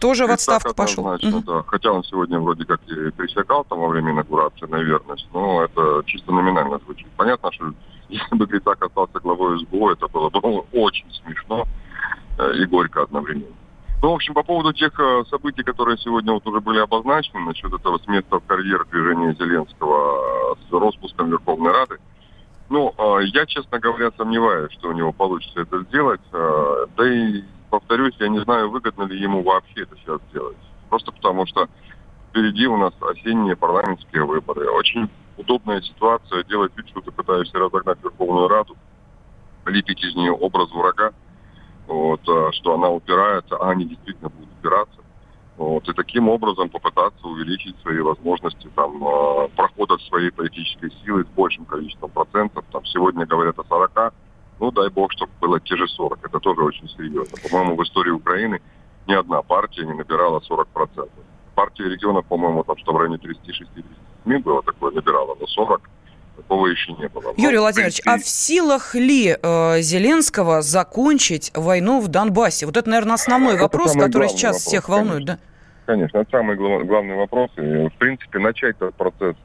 тоже 0.00 0.26
в 0.26 0.32
отставку 0.32 0.74
пошел. 0.74 1.06
Угу. 1.06 1.42
Да. 1.46 1.62
Хотя 1.68 1.92
он 1.92 2.02
сегодня 2.02 2.40
вроде 2.40 2.64
как 2.64 2.80
и 2.88 3.10
присягал 3.12 3.64
там 3.64 3.78
во 3.78 3.86
время 3.86 4.10
инаугурации 4.10 4.66
на 4.66 4.82
верность, 4.82 5.28
но 5.32 5.62
это 5.62 6.02
чисто 6.06 6.32
номинально 6.32 6.80
звучит. 6.80 7.06
Понятно, 7.16 7.52
что 7.52 7.66
если 8.08 8.34
бы 8.34 8.46
Грицак 8.46 8.84
остался 8.84 9.20
главой 9.20 9.60
СБУ, 9.60 9.90
это 9.90 10.08
было 10.08 10.30
бы 10.30 10.40
очень 10.72 11.06
смешно 11.22 11.64
э, 12.40 12.54
и 12.56 12.64
горько 12.64 13.02
одновременно. 13.02 13.54
Ну, 14.02 14.10
в 14.10 14.14
общем, 14.14 14.34
по 14.34 14.42
поводу 14.42 14.72
тех 14.72 14.98
э, 14.98 15.22
событий, 15.30 15.62
которые 15.62 15.96
сегодня 15.96 16.32
вот 16.32 16.44
уже 16.44 16.60
были 16.60 16.80
обозначены, 16.80 17.38
насчет 17.38 17.72
этого 17.72 17.98
с 17.98 18.06
места 18.08 18.40
в 18.40 18.46
карьер 18.46 18.84
движения 18.86 19.32
Зеленского 19.38 20.56
с 20.68 20.72
распуском 20.72 21.30
Верховной 21.30 21.70
Рады, 21.70 21.98
ну, 22.68 22.94
я, 23.20 23.46
честно 23.46 23.78
говоря, 23.78 24.10
сомневаюсь, 24.16 24.72
что 24.72 24.88
у 24.88 24.92
него 24.92 25.12
получится 25.12 25.60
это 25.60 25.82
сделать. 25.82 26.22
Да 26.32 27.06
и 27.06 27.44
повторюсь, 27.68 28.14
я 28.18 28.28
не 28.28 28.40
знаю, 28.40 28.70
выгодно 28.70 29.02
ли 29.02 29.20
ему 29.20 29.42
вообще 29.42 29.82
это 29.82 29.94
сейчас 29.98 30.20
делать. 30.32 30.56
Просто 30.88 31.12
потому 31.12 31.44
что 31.46 31.68
впереди 32.30 32.66
у 32.66 32.78
нас 32.78 32.94
осенние 33.02 33.56
парламентские 33.56 34.24
выборы. 34.24 34.70
Очень 34.70 35.10
удобная 35.36 35.82
ситуация 35.82 36.44
делать 36.44 36.72
вид, 36.76 36.88
что 36.88 37.02
ты 37.02 37.10
пытаешься 37.10 37.58
разогнать 37.58 38.02
Верховную 38.02 38.48
Раду, 38.48 38.74
лепить 39.66 40.02
из 40.02 40.14
нее 40.14 40.32
образ 40.32 40.70
врага, 40.72 41.12
вот, 41.86 42.20
а, 42.28 42.52
что 42.52 42.74
она 42.74 42.88
упирается, 42.88 43.56
а 43.56 43.70
они 43.70 43.84
действительно 43.84 44.28
будут 44.28 44.50
упираться. 44.58 45.00
Вот, 45.56 45.88
и 45.88 45.92
таким 45.92 46.28
образом 46.28 46.70
попытаться 46.70 47.26
увеличить 47.26 47.78
свои 47.82 48.00
возможности 48.00 48.68
там, 48.74 49.06
а, 49.06 49.48
прохода 49.48 49.98
своей 50.08 50.30
политической 50.30 50.90
силы 51.04 51.24
с 51.24 51.28
большим 51.28 51.64
количеством 51.64 52.10
процентов. 52.10 52.64
Там, 52.72 52.84
сегодня 52.86 53.26
говорят 53.26 53.58
о 53.58 53.64
40, 53.64 54.14
ну, 54.60 54.70
дай 54.70 54.88
бог, 54.90 55.12
чтобы 55.12 55.32
было 55.40 55.60
те 55.60 55.76
же 55.76 55.86
40. 55.88 56.24
Это 56.24 56.38
тоже 56.40 56.62
очень 56.62 56.88
серьезно. 56.88 57.36
По-моему, 57.48 57.76
в 57.76 57.82
истории 57.82 58.10
Украины 58.10 58.60
ни 59.06 59.14
одна 59.14 59.42
партия 59.42 59.84
не 59.84 59.92
набирала 59.92 60.40
40%. 60.40 61.08
Партия 61.54 61.88
регионов, 61.88 62.24
по-моему, 62.26 62.64
там 62.64 62.76
что 62.78 62.92
в 62.92 62.96
районе 62.96 63.16
36-37 63.16 64.42
было 64.42 64.62
такое, 64.62 64.92
набирала, 64.92 65.36
но 65.38 65.46
40 65.46 65.90
такого 66.42 66.66
еще 66.66 66.92
не 66.92 67.08
было. 67.08 67.34
Юрий 67.36 67.56
но, 67.56 67.62
Владимирович, 67.62 68.02
принципе... 68.02 68.10
а 68.10 68.18
в 68.18 68.28
силах 68.28 68.94
ли 68.94 69.36
э, 69.40 69.80
Зеленского 69.80 70.62
закончить 70.62 71.50
войну 71.54 72.00
в 72.00 72.08
Донбассе? 72.08 72.66
Вот 72.66 72.76
это, 72.76 72.88
наверное, 72.88 73.14
основной 73.14 73.54
это 73.54 73.62
вопрос, 73.62 73.94
который 73.94 74.28
сейчас 74.28 74.56
вопрос, 74.56 74.62
всех 74.62 74.88
волнует, 74.88 75.26
конечно. 75.26 75.36
да? 75.36 75.38
Конечно, 75.86 76.18
это 76.18 76.30
самый 76.30 76.56
главный 76.56 77.16
вопрос. 77.16 77.50
И, 77.56 77.60
в 77.60 77.94
принципе, 77.98 78.38
начать 78.38 78.76
этот 78.76 78.94
процесс 78.94 79.36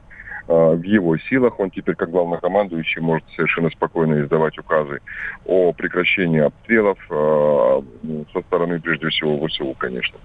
в 0.48 0.82
его 0.82 1.16
силах. 1.18 1.60
Он 1.60 1.70
теперь, 1.70 1.94
как 1.94 2.10
главнокомандующий, 2.10 3.02
может 3.02 3.24
совершенно 3.36 3.70
спокойно 3.70 4.22
издавать 4.22 4.58
указы 4.58 5.00
о 5.44 5.72
прекращении 5.72 6.40
обстрелов 6.40 6.98
э, 7.10 7.80
ну, 8.02 8.26
со 8.32 8.40
стороны, 8.40 8.80
прежде 8.80 9.08
всего, 9.08 9.46
ВСУ, 9.46 9.74
конечно. 9.78 10.18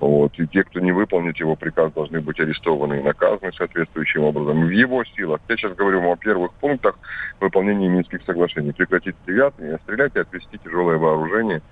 Вот. 0.00 0.32
И 0.38 0.46
те, 0.46 0.64
кто 0.64 0.80
не 0.80 0.92
выполнит 0.92 1.36
его 1.36 1.56
приказ, 1.56 1.92
должны 1.92 2.20
быть 2.20 2.40
арестованы 2.40 3.00
и 3.00 3.02
наказаны 3.02 3.52
соответствующим 3.52 4.22
образом. 4.24 4.66
В 4.66 4.70
его 4.70 5.04
силах, 5.04 5.40
я 5.48 5.56
сейчас 5.56 5.74
говорю 5.74 6.02
о 6.10 6.16
первых 6.16 6.52
пунктах 6.54 6.98
выполнения 7.40 7.88
Минских 7.88 8.22
соглашений. 8.24 8.72
Прекратить 8.72 9.16
стрелять, 9.22 9.54
стрелять 9.82 10.16
и 10.16 10.20
отвести 10.20 10.58
тяжелое 10.64 10.96
вооружение. 10.96 11.62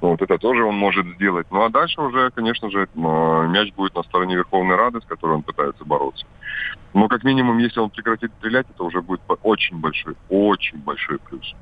Вот 0.00 0.22
это 0.22 0.38
тоже 0.38 0.64
он 0.64 0.76
может 0.76 1.06
сделать. 1.16 1.46
Ну 1.50 1.62
а 1.62 1.68
дальше 1.68 2.00
уже, 2.00 2.30
конечно 2.30 2.70
же, 2.70 2.88
мяч 2.94 3.72
будет 3.74 3.94
на 3.94 4.02
стороне 4.02 4.36
Верховной 4.36 4.76
Рады, 4.76 5.00
с 5.00 5.04
которой 5.04 5.36
он 5.36 5.42
пытается 5.42 5.84
бороться. 5.84 6.26
Но 6.92 7.08
как 7.08 7.22
минимум, 7.22 7.49
если 7.58 7.80
он 7.80 7.90
прекратит 7.90 8.30
стрелять, 8.38 8.66
это 8.70 8.84
уже 8.84 9.00
будет 9.02 9.20
очень 9.42 9.78
большой, 9.78 10.14
очень 10.28 10.78
большой 10.78 11.18
плюс. 11.18 11.54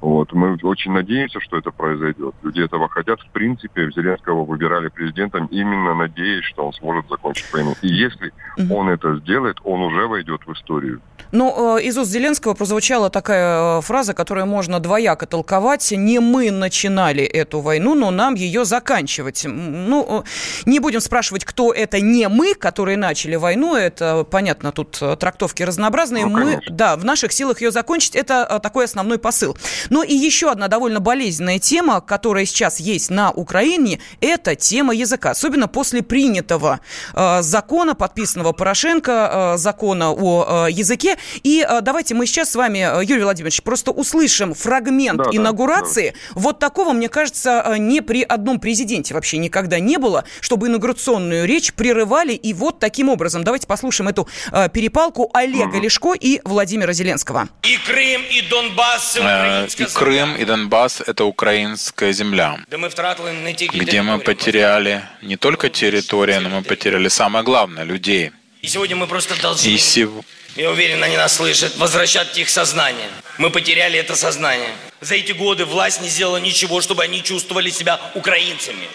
Вот. 0.00 0.32
Мы 0.32 0.56
очень 0.62 0.92
надеемся, 0.92 1.40
что 1.40 1.56
это 1.56 1.70
произойдет. 1.70 2.34
Люди 2.42 2.60
этого 2.60 2.88
хотят. 2.88 3.20
В 3.20 3.28
принципе, 3.30 3.90
Зеленского 3.90 4.44
выбирали 4.44 4.88
президентом 4.88 5.46
именно 5.46 5.94
надеясь, 5.94 6.44
что 6.44 6.66
он 6.66 6.72
сможет 6.72 7.08
закончить 7.08 7.52
войну. 7.52 7.74
И 7.82 7.88
если 7.88 8.32
он 8.70 8.88
это 8.88 9.16
сделает, 9.16 9.58
он 9.64 9.80
уже 9.82 10.06
войдет 10.06 10.42
в 10.46 10.52
историю. 10.52 11.00
Ну, 11.32 11.76
э, 11.78 11.82
из 11.82 11.96
уст 11.96 12.10
Зеленского 12.10 12.54
прозвучала 12.54 13.08
такая 13.08 13.78
э, 13.78 13.80
фраза, 13.80 14.12
которую 14.12 14.46
можно 14.46 14.80
двояко 14.80 15.26
толковать. 15.26 15.90
Не 15.90 16.20
мы 16.20 16.50
начинали 16.50 17.24
эту 17.24 17.60
войну, 17.60 17.94
но 17.94 18.10
нам 18.10 18.34
ее 18.34 18.64
заканчивать. 18.66 19.44
Ну, 19.46 20.24
э, 20.24 20.28
не 20.66 20.78
будем 20.78 21.00
спрашивать, 21.00 21.44
кто 21.44 21.72
это 21.72 22.00
не 22.00 22.28
мы, 22.28 22.54
которые 22.54 22.98
начали 22.98 23.36
войну. 23.36 23.74
Это, 23.74 24.24
понятно, 24.30 24.72
тут 24.72 25.02
трактовки 25.18 25.62
разнообразные. 25.62 26.26
Ну, 26.26 26.38
мы, 26.38 26.60
да, 26.68 26.96
в 26.96 27.04
наших 27.04 27.32
силах 27.32 27.62
ее 27.62 27.70
закончить. 27.70 28.14
Это 28.14 28.60
такой 28.62 28.84
основной 28.84 29.18
посыл. 29.18 29.56
Но 29.88 30.02
и 30.02 30.14
еще 30.14 30.50
одна 30.50 30.68
довольно 30.68 31.00
болезненная 31.00 31.58
тема, 31.58 32.02
которая 32.02 32.44
сейчас 32.44 32.78
есть 32.78 33.08
на 33.10 33.30
Украине, 33.30 34.00
это 34.20 34.54
тема 34.54 34.94
языка. 34.94 35.30
Особенно 35.30 35.66
после 35.66 36.02
принятого 36.02 36.80
э, 37.14 37.42
закона, 37.42 37.94
подписанного 37.94 38.52
Порошенко, 38.52 39.54
э, 39.54 39.58
закона 39.58 40.12
о 40.12 40.66
э, 40.66 40.72
языке. 40.72 41.16
И 41.42 41.64
э, 41.68 41.80
давайте 41.80 42.14
мы 42.14 42.26
сейчас 42.26 42.50
с 42.50 42.54
вами, 42.54 42.78
э, 42.78 43.04
Юрий 43.04 43.22
Владимирович, 43.22 43.62
просто 43.62 43.90
услышим 43.90 44.54
фрагмент 44.54 45.18
да, 45.18 45.30
инаугурации. 45.32 46.10
Да, 46.10 46.34
да. 46.34 46.40
Вот 46.40 46.58
такого, 46.58 46.92
мне 46.92 47.08
кажется, 47.08 47.62
э, 47.66 47.78
не 47.78 48.00
при 48.00 48.22
одном 48.22 48.60
президенте 48.60 49.14
вообще 49.14 49.38
никогда 49.38 49.80
не 49.80 49.98
было, 49.98 50.24
чтобы 50.40 50.68
инаугурационную 50.68 51.46
речь 51.46 51.72
прерывали 51.74 52.32
и 52.32 52.52
вот 52.52 52.78
таким 52.78 53.08
образом. 53.08 53.44
Давайте 53.44 53.66
послушаем 53.66 54.08
эту 54.08 54.28
э, 54.50 54.68
перепалку 54.68 55.30
Олега 55.34 55.76
угу. 55.76 55.80
Лешко 55.80 56.14
и 56.14 56.40
Владимира 56.44 56.92
Зеленского. 56.92 57.48
И 57.62 57.76
Крым, 57.86 58.22
и 58.30 58.42
Донбасс, 58.42 59.16
э, 59.20 59.66
и 59.66 59.84
Крым, 59.84 60.36
и 60.36 60.44
Донбасс– 60.44 61.02
это 61.06 61.24
украинская 61.24 62.12
земля, 62.12 62.58
где 62.68 64.02
мы 64.02 64.18
потеряли 64.18 65.02
не 65.22 65.36
только 65.36 65.68
территорию, 65.68 66.40
но 66.42 66.48
мы 66.48 66.62
потеряли 66.62 67.08
самое 67.08 67.44
главное– 67.44 67.84
людей. 67.84 68.32
И 68.62 68.68
сегодня 68.68 68.94
мы 68.94 69.08
просто 69.08 69.34
должны, 69.42 69.66
и 69.70 69.76
сев... 69.76 70.10
я 70.54 70.70
уверен, 70.70 71.02
они 71.02 71.16
нас 71.16 71.34
слышат, 71.34 71.76
возвращать 71.78 72.38
их 72.38 72.48
сознание. 72.48 73.08
Мы 73.36 73.50
потеряли 73.50 73.98
это 73.98 74.14
сознание. 74.14 74.70
За 75.00 75.16
эти 75.16 75.32
годы 75.32 75.64
власть 75.64 76.00
не 76.00 76.08
сделала 76.08 76.36
ничего, 76.36 76.80
чтобы 76.80 77.02
они 77.02 77.24
чувствовали 77.24 77.70
себя 77.70 78.00
украинцами. 78.14 78.88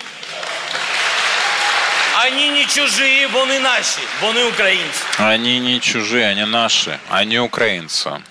Они 2.23 2.47
не 2.47 2.65
чужие, 2.65 3.27
вон 3.27 3.51
и 3.51 3.59
наши, 3.59 3.99
вон 4.21 4.37
и 4.37 4.43
украинцы. 4.43 5.03
Они 5.17 5.59
не 5.59 5.81
чужие, 5.81 6.27
они 6.27 6.45
наши, 6.45 6.97
они 7.09 7.37
украинцы. 7.37 8.23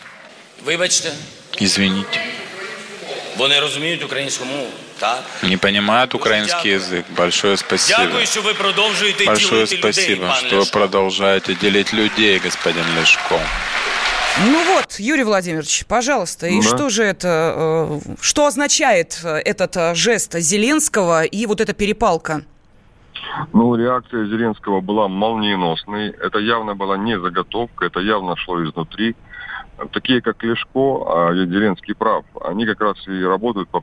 Вибачте. 0.65 1.13
Извините. 1.61 2.25
Вони 3.37 3.61
розуміють 3.61 4.03
українську 4.03 4.45
мову. 4.45 4.71
Не 5.43 5.57
понимают 5.57 6.15
украинский 6.15 6.73
язык. 6.73 7.05
Большое 7.17 7.57
спасибо. 7.57 8.01
Большое 9.27 9.67
спасибо, 9.67 10.33
что 10.35 10.61
вы 10.61 10.67
продолжаете 10.67 11.55
делить 11.55 11.93
людей, 11.93 12.39
господин 12.39 12.85
Лешко. 12.99 13.39
Ну 14.45 14.75
вот, 14.75 14.93
Юрий 14.99 15.25
Владимирович, 15.25 15.87
пожалуйста, 15.87 16.47
и 16.47 16.61
да. 16.61 16.63
что 16.63 16.91
же 16.91 17.05
это, 17.05 17.55
э, 17.57 18.15
что 18.21 18.47
означает 18.47 19.19
э, 19.25 19.39
этот 19.39 19.75
э, 19.79 19.95
жест 19.95 20.39
Зеленского 20.39 21.25
и 21.25 21.47
вот 21.47 21.63
эта 21.63 21.73
перепалка? 21.73 22.43
Ну, 23.55 23.75
реакция 23.77 24.27
Зеленского 24.27 24.83
была 24.83 25.09
молниеносной. 25.09 26.11
Это 26.11 26.39
явно 26.39 26.75
была 26.75 26.99
не 26.99 27.19
заготовка, 27.19 27.87
это 27.87 28.01
явно 28.01 28.37
шло 28.37 28.63
изнутри 28.63 29.17
такие 29.93 30.21
как 30.21 30.43
Лешко, 30.43 31.05
а 31.07 31.35
Зеленский 31.35 31.95
прав, 31.95 32.25
они 32.45 32.67
как 32.67 32.81
раз 32.81 32.97
и 33.07 33.23
работают 33.23 33.69
по 33.69 33.83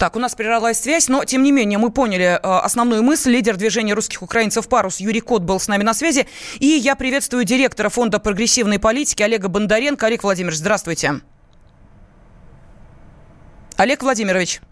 так, 0.00 0.16
у 0.16 0.18
нас 0.18 0.34
прервалась 0.34 0.80
связь, 0.80 1.08
но, 1.08 1.26
тем 1.26 1.42
не 1.42 1.52
менее, 1.52 1.76
мы 1.76 1.90
поняли 1.90 2.24
э, 2.24 2.38
основную 2.38 3.02
мысль. 3.02 3.32
Лидер 3.32 3.58
движения 3.58 3.92
русских 3.92 4.22
украинцев 4.22 4.66
«Парус» 4.66 4.98
Юрий 4.98 5.20
Кот 5.20 5.42
был 5.42 5.60
с 5.60 5.68
нами 5.68 5.82
на 5.82 5.92
связи. 5.92 6.26
И 6.58 6.64
я 6.68 6.96
приветствую 6.96 7.44
директора 7.44 7.90
Фонда 7.90 8.18
прогрессивной 8.18 8.78
политики 8.78 9.22
Олега 9.22 9.48
Бондаренко. 9.48 10.06
Олег 10.06 10.22
Владимирович, 10.22 10.58
здравствуйте. 10.58 11.20
Олег 13.76 14.02
Владимирович. 14.02 14.62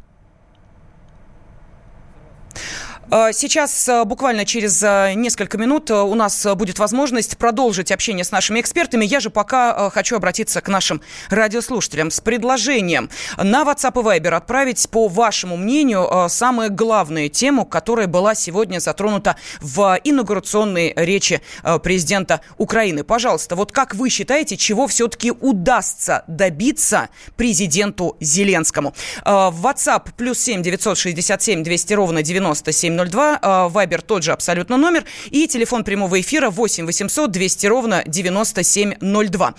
Э, 2.55 2.98
сейчас 3.33 3.89
э, 3.89 4.05
буквально 4.05 4.45
через 4.45 4.83
э, 4.83 5.15
несколько 5.15 5.57
минут 5.57 5.91
у 5.91 6.15
нас 6.15 6.47
будет 6.57 6.79
возможность 6.79 7.39
продолжить 7.39 7.91
общение 7.91 8.23
с 8.23 8.33
нашими 8.33 8.61
экспертами. 8.61 9.05
Я 9.07 9.21
же 9.21 9.31
пока 9.31 9.89
хочу 9.91 10.17
обратиться 10.17 10.61
к 10.61 10.69
нашим 10.69 11.01
радиослушателям 11.31 12.11
с 12.11 12.21
предложением 12.21 13.09
на 13.39 13.63
WhatsApp 13.63 13.99
и 13.99 14.21
Viber 14.21 14.35
отправить, 14.35 14.89
по 14.91 15.09
вашему 15.09 15.57
мнению, 15.57 16.29
самую 16.29 16.71
главную 16.71 17.31
тему, 17.31 17.65
которая 17.65 18.09
была 18.09 18.35
сегодня 18.35 18.79
затронута 18.79 19.37
в 19.61 19.99
инаугурационной 20.05 20.93
речи 20.97 21.41
президента 21.83 22.41
Украины. 22.59 23.05
Пожалуйста, 23.05 23.57
вот 23.57 23.73
как 23.73 23.95
вы 23.95 24.11
считаете, 24.11 24.57
чего 24.57 24.87
все-таки 24.87 25.31
удастся 25.31 26.25
добиться 26.27 27.09
президенту 27.37 28.17
Зеленскому? 28.21 28.95
В 29.25 29.67
WhatsApp 29.67 30.09
плюс 30.17 30.39
7 30.39 30.63
967 30.63 31.63
200 31.63 31.95
ровно 31.95 32.23
97 32.23 32.98
9702. 33.07 33.69
Вайбер 33.69 34.03
тот 34.03 34.23
же 34.23 34.33
абсолютно 34.33 34.77
номер. 34.77 35.05
И 35.31 35.47
телефон 35.47 35.85
прямого 35.85 36.21
эфира 36.21 36.51
8 36.51 36.87
800 36.87 37.31
200 37.31 37.67
ровно 37.67 38.03
9702. 38.07 39.55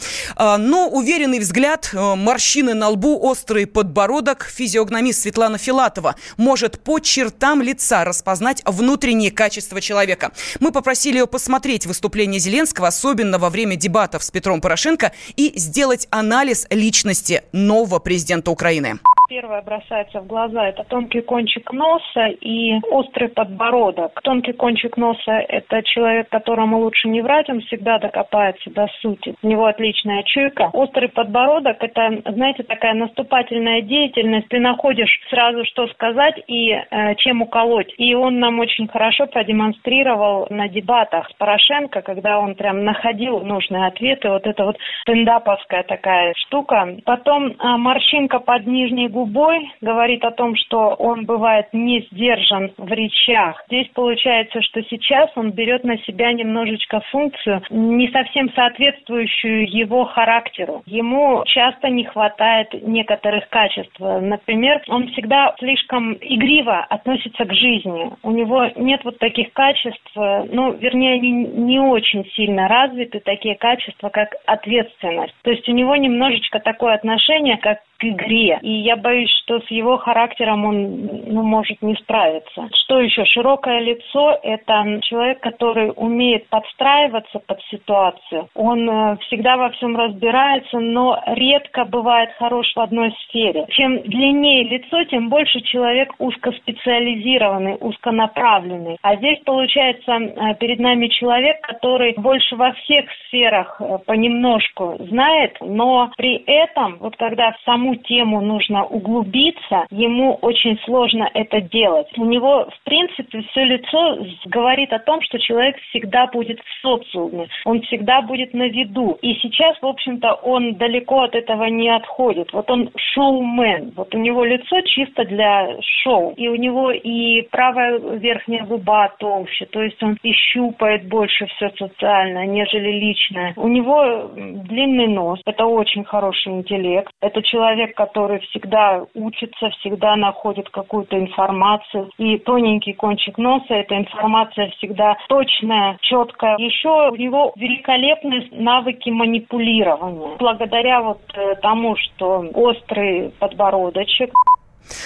Но 0.58 0.89
уверенный 0.89 1.39
взгляд, 1.39 1.89
морщины 1.93 2.74
на 2.74 2.89
лбу, 2.89 3.19
острый 3.22 3.65
подбородок. 3.65 4.43
Физиогномист 4.43 5.22
Светлана 5.22 5.58
Филатова 5.58 6.15
может 6.38 6.79
по 6.79 7.00
чертам 7.00 7.62
лица 7.62 8.03
распознать 8.03 8.62
внутренние 8.65 9.31
качества 9.31 9.81
человека. 9.81 10.31
Мы 10.60 10.72
попросили 10.72 11.17
ее 11.17 11.27
посмотреть 11.27 11.86
выступление 11.86 12.39
Зеленского, 12.39 12.88
особенно 12.88 13.38
во 13.38 13.50
время 13.50 13.75
дебатов 13.75 14.24
с 14.24 14.31
Петром 14.31 14.62
Порошенко, 14.62 15.12
и 15.36 15.53
сделать 15.55 16.08
анализ 16.10 16.67
личности 16.69 17.43
нового 17.51 18.00
президента 18.00 18.51
Украины. 18.51 19.00
Первое 19.29 19.62
бросается 19.62 20.21
в 20.21 20.25
глаза– 20.25 20.67
это 20.69 20.83
тонкий 20.86 21.21
кончик 21.21 21.71
носа 21.71 22.29
и 22.41 22.79
острый 22.89 23.29
подбородок. 23.29 24.19
Тонкий 24.24 24.53
кончик 24.53 24.98
носа– 24.98 25.33
это 25.48 25.83
человек, 25.83 26.29
которому 26.29 26.79
лучше 26.79 27.07
не 27.09 27.21
врать, 27.21 27.48
он 27.48 27.62
всегда 27.62 28.00
докопается 28.00 28.71
до 28.71 28.88
сути. 29.01 29.36
У 29.43 29.48
него 29.48 29.67
отличная 29.67 30.24
чуйка. 30.24 30.71
Острый 30.74 31.09
подбородок– 31.09 31.77
это, 31.79 32.24
знаете, 32.31 32.63
такая 32.63 32.95
наступательная 32.95 33.81
деятельность. 33.81 34.48
Ты 34.48 34.59
находишь 34.59 35.21
сразу, 35.29 35.63
что 35.65 35.88
сказать 35.89 36.41
и 36.48 36.71
э, 36.71 37.13
чем 37.17 37.43
уколоть. 37.43 37.93
И 38.00 38.15
он 38.15 38.39
нам 38.39 38.59
очень 38.59 38.88
хорошо 38.88 39.27
продемонстрировал 39.27 40.48
на 40.50 40.67
дебатах 40.69 41.29
с 41.29 41.33
Порошенко, 41.33 42.01
когда 42.01 42.39
он 42.39 42.55
прям 42.55 42.83
находил 42.83 43.41
нужные 43.41 43.86
ответы. 43.86 44.27
Вот 44.27 44.48
это 44.48 44.65
вот 44.65 44.77
стендаповская 45.03 45.83
такая 45.83 46.33
штука. 46.36 46.98
Потом 47.05 47.50
э, 47.51 47.53
морщинка 47.77 48.39
под 48.39 48.65
нижней 48.65 49.07
губой 49.07 49.18
губой 49.19 49.69
говорит 49.81 50.23
о 50.23 50.31
том, 50.31 50.55
что 50.55 50.95
он 50.97 51.25
бывает 51.25 51.67
не 51.73 52.01
сдержан 52.11 52.71
в 52.77 52.91
речах. 52.91 53.61
Здесь 53.67 53.88
получается, 53.93 54.61
что 54.61 54.81
сейчас 54.83 55.29
он 55.35 55.51
берет 55.51 55.83
на 55.83 55.97
себя 55.99 56.31
немножечко 56.31 57.01
функцию, 57.11 57.61
не 57.69 58.07
совсем 58.11 58.49
соответствующую 58.53 59.69
его 59.69 60.05
характеру. 60.05 60.83
Ему 60.85 61.43
часто 61.47 61.89
не 61.89 62.05
хватает 62.05 62.69
некоторых 62.81 63.49
качеств. 63.49 63.99
Например, 63.99 64.81
он 64.88 65.09
всегда 65.09 65.53
слишком 65.59 66.13
игриво 66.13 66.79
относится 66.89 67.43
к 67.43 67.53
жизни. 67.53 68.11
У 68.23 68.31
него 68.31 68.67
нет 68.77 69.01
вот 69.03 69.19
таких 69.19 69.51
качеств, 69.51 70.11
ну, 70.15 70.71
вернее, 70.71 71.15
они 71.15 71.31
не 71.31 71.79
очень 71.79 72.25
сильно 72.35 72.69
развиты, 72.69 73.19
такие 73.19 73.55
качества, 73.55 74.07
как 74.09 74.35
ответственность. 74.45 75.35
То 75.43 75.51
есть 75.51 75.67
у 75.67 75.73
него 75.73 75.95
немножечко 75.97 76.59
такое 76.59 76.93
отношение, 76.93 77.57
как 77.57 77.79
к 78.00 78.03
игре. 78.06 78.60
И 78.62 78.72
я 78.72 78.96
боюсь, 78.96 79.29
что 79.44 79.60
с 79.60 79.70
его 79.70 79.98
характером 79.98 80.65
он 80.65 81.10
ну, 81.27 81.44
может 81.44 81.82
не 81.82 81.96
справиться. 81.96 82.70
Что 82.84 83.00
еще? 83.01 83.25
Широкое 83.25 83.79
лицо– 83.79 84.39
это 84.44 85.00
человек, 85.03 85.41
который 85.41 85.91
умеет 85.96 86.48
подстраиваться 86.48 87.39
под 87.39 87.62
ситуацию. 87.70 88.48
Он 88.56 88.89
э, 88.89 89.18
всегда 89.27 89.58
во 89.58 89.70
всем 89.72 89.98
разбирается, 89.98 90.79
но 90.79 91.22
редко 91.27 91.86
бывает 91.86 92.32
хорош 92.39 92.72
в 92.74 92.79
одной 92.79 93.13
сфере. 93.25 93.65
Чем 93.70 94.01
длиннее 94.01 94.63
лицо, 94.63 95.03
тем 95.06 95.29
больше 95.29 95.60
человек 95.62 96.13
узкоспециализированный, 96.20 97.77
узконаправленный. 97.79 98.98
А 99.01 99.15
здесь, 99.18 99.39
получается, 99.46 100.12
э, 100.12 100.56
перед 100.56 100.79
нами 100.79 101.08
человек, 101.08 101.60
который 101.62 102.13
больше 102.18 102.56
во 102.56 102.72
всех 102.72 103.06
сферах 103.27 103.75
э, 103.82 103.98
понемножку 104.06 104.96
знает, 105.10 105.58
но 105.60 106.12
при 106.15 106.38
этом, 106.46 106.98
вот 107.00 107.18
когда 107.18 107.51
в 107.51 107.60
саму 107.65 107.88
тему 107.96 108.41
нужно 108.41 108.86
углубиться, 108.86 109.86
ему 109.89 110.38
очень 110.41 110.77
сложно 110.86 111.29
это 111.34 111.62
делать. 111.62 112.08
У 112.17 112.25
него, 112.25 112.69
в 112.69 112.84
принципе, 112.84 113.41
все 113.51 113.63
лицо 113.63 114.17
говорит 114.46 114.93
о 114.93 115.00
том, 115.00 115.22
что 115.22 115.39
человек 115.39 115.77
всегда 115.89 116.27
будет 116.27 116.60
в 116.60 116.81
социуме, 116.81 117.48
он 117.65 117.81
всегда 117.81 118.22
будет 118.22 118.53
на 118.53 118.67
виду. 118.67 119.17
И 119.22 119.36
сейчас, 119.36 119.77
в 119.81 119.86
общем-то, 119.86 120.34
он 120.34 120.75
далеко 120.75 121.24
от 121.24 121.36
этого 121.36 121.65
не 121.65 121.89
отходит. 121.89 122.51
Вот 122.53 122.69
он 122.69 122.89
шоумен, 123.13 123.93
вот 123.96 124.13
у 124.13 124.17
него 124.17 124.43
лицо 124.43 124.81
чисто 124.81 125.25
для 125.25 125.75
шоу, 126.03 126.34
и 126.36 126.48
у 126.48 126.55
него 126.55 126.91
и 126.91 127.41
правая 127.51 127.98
верхняя 128.00 128.65
губа 128.65 129.10
толще, 129.19 129.65
то 129.65 129.81
есть 129.81 130.01
он 130.03 130.17
и 130.24 130.31
щупает 130.34 131.08
больше 131.08 131.46
все 131.48 131.69
социальное, 131.77 132.46
нежели 132.46 132.91
личное. 132.91 133.53
У 133.55 133.67
него 133.67 134.31
длинный 134.36 135.08
нос, 135.08 135.39
это 135.46 135.65
очень 135.65 136.03
хороший 136.03 136.53
интеллект, 136.53 137.12
это 137.22 137.41
человек, 137.41 137.78
человек, 137.79 137.95
который 137.95 138.39
всегда 138.39 139.05
учится, 139.13 139.69
всегда 139.79 140.15
находит 140.15 140.69
какую-то 140.69 141.17
информацию. 141.17 142.09
И 142.17 142.38
тоненький 142.39 142.93
кончик 142.93 143.38
носа, 143.38 143.74
эта 143.74 143.98
информация 143.98 144.69
всегда 144.77 145.15
точная, 145.27 145.98
четкая. 146.01 146.57
Еще 146.57 146.89
у 147.12 147.15
него 147.15 147.53
великолепные 147.55 148.48
навыки 148.51 149.09
манипулирования. 149.09 150.36
Благодаря 150.38 151.01
вот 151.01 151.21
э, 151.33 151.55
тому, 151.62 151.95
что 151.95 152.45
острый 152.53 153.31
подбородочек, 153.39 154.31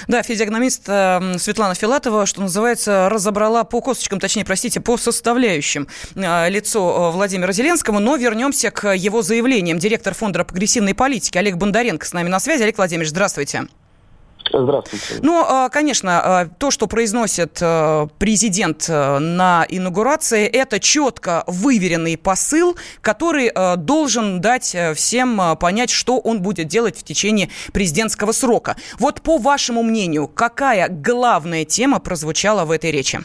да, 0.07 0.23
физиогномист 0.23 0.83
э, 0.87 1.35
Светлана 1.37 1.75
Филатова, 1.75 2.25
что 2.25 2.41
называется, 2.41 3.09
разобрала 3.09 3.63
по 3.63 3.81
косточкам, 3.81 4.19
точнее, 4.19 4.45
простите, 4.45 4.79
по 4.79 4.97
составляющим 4.97 5.87
э, 6.15 6.49
лицо 6.49 7.09
э, 7.09 7.11
Владимира 7.11 7.51
Зеленского. 7.51 7.99
Но 7.99 8.15
вернемся 8.15 8.71
к 8.71 8.93
его 8.93 9.21
заявлениям. 9.21 9.79
Директор 9.79 10.13
Фонда 10.13 10.43
прогрессивной 10.43 10.93
политики 10.93 11.37
Олег 11.37 11.55
Бондаренко 11.55 12.05
с 12.05 12.13
нами 12.13 12.29
на 12.29 12.39
связи. 12.39 12.63
Олег 12.63 12.77
Владимирович, 12.77 13.09
здравствуйте. 13.09 13.67
Здравствуйте. 14.51 15.19
Ну, 15.21 15.43
а, 15.47 15.69
конечно, 15.69 16.21
а, 16.21 16.45
то, 16.45 16.71
что 16.71 16.87
произносит 16.87 17.59
а, 17.61 18.07
президент 18.19 18.87
на 18.87 19.65
инаугурации, 19.69 20.45
это 20.45 20.79
четко 20.79 21.43
выверенный 21.47 22.17
посыл, 22.17 22.75
который 23.01 23.51
должен 23.77 24.41
дать 24.41 24.75
всем 24.95 25.57
понять, 25.59 25.89
что 25.89 26.19
он 26.19 26.41
будет 26.41 26.67
делать 26.67 26.97
в 26.97 27.03
течение 27.03 27.49
президентского 27.71 28.31
срока. 28.31 28.75
Вот 28.99 29.21
по 29.21 29.37
вашему 29.37 29.83
мнению, 29.83 30.27
какая 30.27 30.89
главная 30.89 31.65
тема 31.65 31.99
прозвучала 31.99 32.65
в 32.65 32.71
этой 32.71 32.91
речи? 32.91 33.21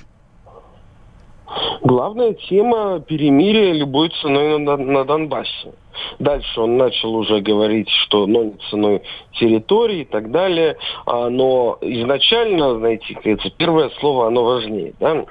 Главная 1.82 2.34
тема 2.34 3.00
перемирия 3.00 3.72
любой 3.72 4.11
ценой 4.20 4.58
на, 4.58 4.76
на 4.76 5.04
Донбассе. 5.04 5.72
Дальше 6.18 6.61
он 6.61 6.76
начал 6.76 7.14
уже 7.14 7.40
говорить, 7.40 7.88
что 7.88 8.26
но 8.26 8.52
ценой 8.70 9.02
территории 9.32 10.00
и 10.00 10.04
так 10.04 10.30
далее. 10.30 10.76
А, 11.06 11.28
но 11.30 11.78
изначально, 11.80 12.78
знаете, 12.78 13.16
первое 13.56 13.90
слово, 14.00 14.26
оно 14.26 14.44
важнее. 14.44 14.92
Да? 15.00 15.24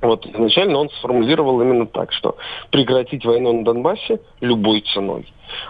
Вот 0.00 0.26
изначально 0.26 0.78
он 0.78 0.90
сформулировал 0.90 1.60
именно 1.60 1.86
так, 1.86 2.12
что 2.12 2.36
прекратить 2.70 3.24
войну 3.24 3.52
на 3.52 3.64
Донбассе 3.64 4.20
любой 4.40 4.82
ценой. 4.92 5.26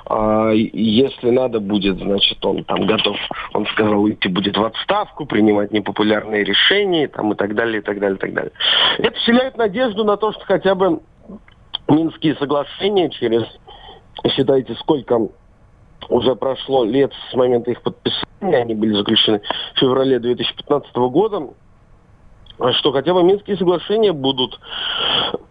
А, 0.06 0.50
если 0.50 1.30
надо 1.30 1.60
будет, 1.60 1.98
значит, 1.98 2.44
он 2.44 2.64
там 2.64 2.86
готов, 2.86 3.16
он 3.54 3.66
сказал, 3.66 4.08
идти 4.08 4.28
будет 4.28 4.56
в 4.56 4.64
отставку, 4.64 5.24
принимать 5.24 5.72
непопулярные 5.72 6.44
решения 6.44 7.08
там, 7.08 7.32
и 7.32 7.36
так 7.36 7.54
далее, 7.54 7.78
и 7.78 7.82
так 7.82 7.98
далее, 7.98 8.16
и 8.16 8.20
так 8.20 8.34
далее. 8.34 8.52
Это 8.98 9.16
вселяет 9.18 9.56
надежду 9.56 10.04
на 10.04 10.16
то, 10.16 10.32
что 10.32 10.44
хотя 10.44 10.74
бы 10.74 11.00
Минские 11.88 12.36
соглашения 12.36 13.08
через, 13.08 13.44
считайте, 14.36 14.74
сколько 14.74 15.28
уже 16.10 16.36
прошло 16.36 16.84
лет 16.84 17.12
с 17.30 17.34
момента 17.34 17.70
их 17.70 17.80
подписания, 17.80 18.58
они 18.58 18.74
были 18.74 18.92
заключены 18.94 19.40
в 19.74 19.78
феврале 19.78 20.18
2015 20.18 20.94
года, 20.94 21.48
что 22.72 22.92
хотя 22.92 23.14
бы 23.14 23.22
Минские 23.22 23.56
соглашения 23.56 24.12
будут, 24.12 24.58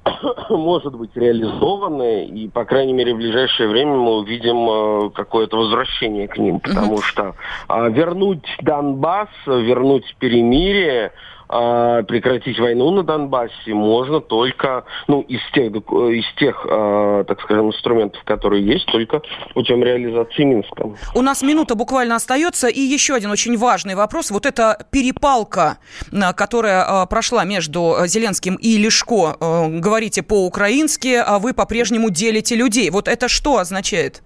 может 0.50 0.96
быть, 0.96 1.16
реализованы, 1.16 2.26
и, 2.26 2.48
по 2.50 2.66
крайней 2.66 2.94
мере, 2.94 3.14
в 3.14 3.18
ближайшее 3.18 3.70
время 3.70 3.96
мы 3.96 4.18
увидим 4.18 4.70
э, 4.70 5.10
какое-то 5.12 5.58
возвращение 5.58 6.28
к 6.28 6.38
ним, 6.38 6.60
потому 6.60 7.02
что 7.02 7.36
э, 7.70 7.90
вернуть 7.92 8.46
Донбасс, 8.62 9.30
вернуть 9.46 10.16
перемирие, 10.20 11.12
э, 11.50 12.04
прекратить 12.08 12.60
войну 12.60 12.92
на 12.92 13.04
Донбассе 13.04 13.74
можно 13.74 14.20
только, 14.20 14.86
ну, 15.08 15.22
из 15.22 15.42
тех, 15.54 15.72
из 15.72 16.26
тех, 16.38 16.66
э, 16.70 17.24
так 17.28 17.42
скажем, 17.42 17.68
инструментов, 17.68 18.24
которые 18.24 18.66
есть, 18.66 18.86
только 18.88 19.22
путем 19.54 19.84
реализации 19.84 20.44
Минска. 20.44 20.90
У 21.16 21.22
нас 21.22 21.42
минута 21.42 21.76
буквально 21.76 22.16
остается, 22.16 22.68
и 22.68 22.80
еще 22.80 23.16
один 23.16 23.32
очень 23.32 23.58
важный 23.58 23.96
вопрос. 23.96 24.32
Вот 24.32 24.46
эта 24.46 24.86
перепалка, 24.92 25.78
которая 26.36 27.04
э, 27.04 27.08
прошла 27.08 27.44
между 27.44 27.96
Зеленским 28.06 28.56
и 28.56 28.78
Лешко, 28.78 29.36
э, 29.40 29.68
говорите 29.80 30.24
по-украински, 30.24 31.16
а 31.26 31.40
вы 31.40 31.54
по-прежнему 31.54 32.10
делите 32.10 32.56
людей. 32.56 32.90
Вот 32.90 33.08
это 33.08 33.28
что 33.28 33.58
означает? 33.58 34.22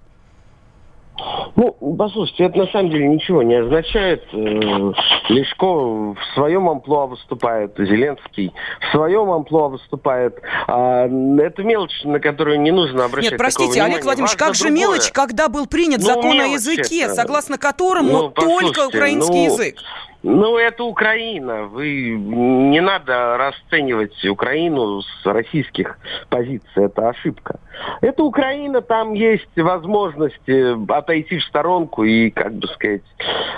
Ну, 1.55 1.95
послушайте, 1.97 2.45
это 2.45 2.57
на 2.57 2.67
самом 2.67 2.89
деле 2.91 3.07
ничего 3.07 3.43
не 3.43 3.55
означает. 3.55 4.23
Э, 4.33 4.93
Лешко 5.29 5.65
в 5.65 6.17
своем 6.33 6.69
амплуа 6.69 7.07
выступает, 7.07 7.73
Зеленский 7.77 8.53
в 8.79 8.91
своем 8.91 9.29
амплуа 9.29 9.69
выступает. 9.69 10.41
А, 10.67 11.05
это 11.05 11.63
мелочь, 11.63 12.03
на 12.03 12.19
которую 12.19 12.61
не 12.61 12.71
нужно 12.71 13.05
обращать 13.05 13.31
Нет, 13.31 13.39
простите, 13.39 13.81
Олег 13.81 14.03
Владимирович, 14.03 14.33
Важно 14.33 14.45
как 14.45 14.55
же 14.55 14.63
другое. 14.65 14.79
мелочь, 14.79 15.11
когда 15.11 15.49
был 15.49 15.67
принят 15.67 15.99
ну, 15.99 16.05
закон 16.05 16.39
о 16.39 16.47
языке, 16.47 17.03
это. 17.03 17.15
согласно 17.15 17.57
которому 17.57 18.11
ну, 18.11 18.29
только 18.29 18.87
украинский 18.87 19.47
ну, 19.47 19.53
язык? 19.53 19.75
Ну, 20.23 20.57
это 20.57 20.83
Украина. 20.83 21.63
Вы 21.63 22.11
не 22.11 22.79
надо 22.79 23.37
расценивать 23.37 24.23
Украину 24.25 25.01
с 25.01 25.25
российских 25.25 25.97
позиций. 26.29 26.85
Это 26.85 27.09
ошибка. 27.09 27.59
Это 28.01 28.23
Украина, 28.23 28.81
там 28.81 29.13
есть 29.13 29.49
возможности 29.55 30.75
отойти 30.91 31.39
в 31.39 31.43
сторонку 31.45 32.03
и, 32.03 32.29
как 32.29 32.53
бы 32.53 32.67
сказать, 32.67 33.01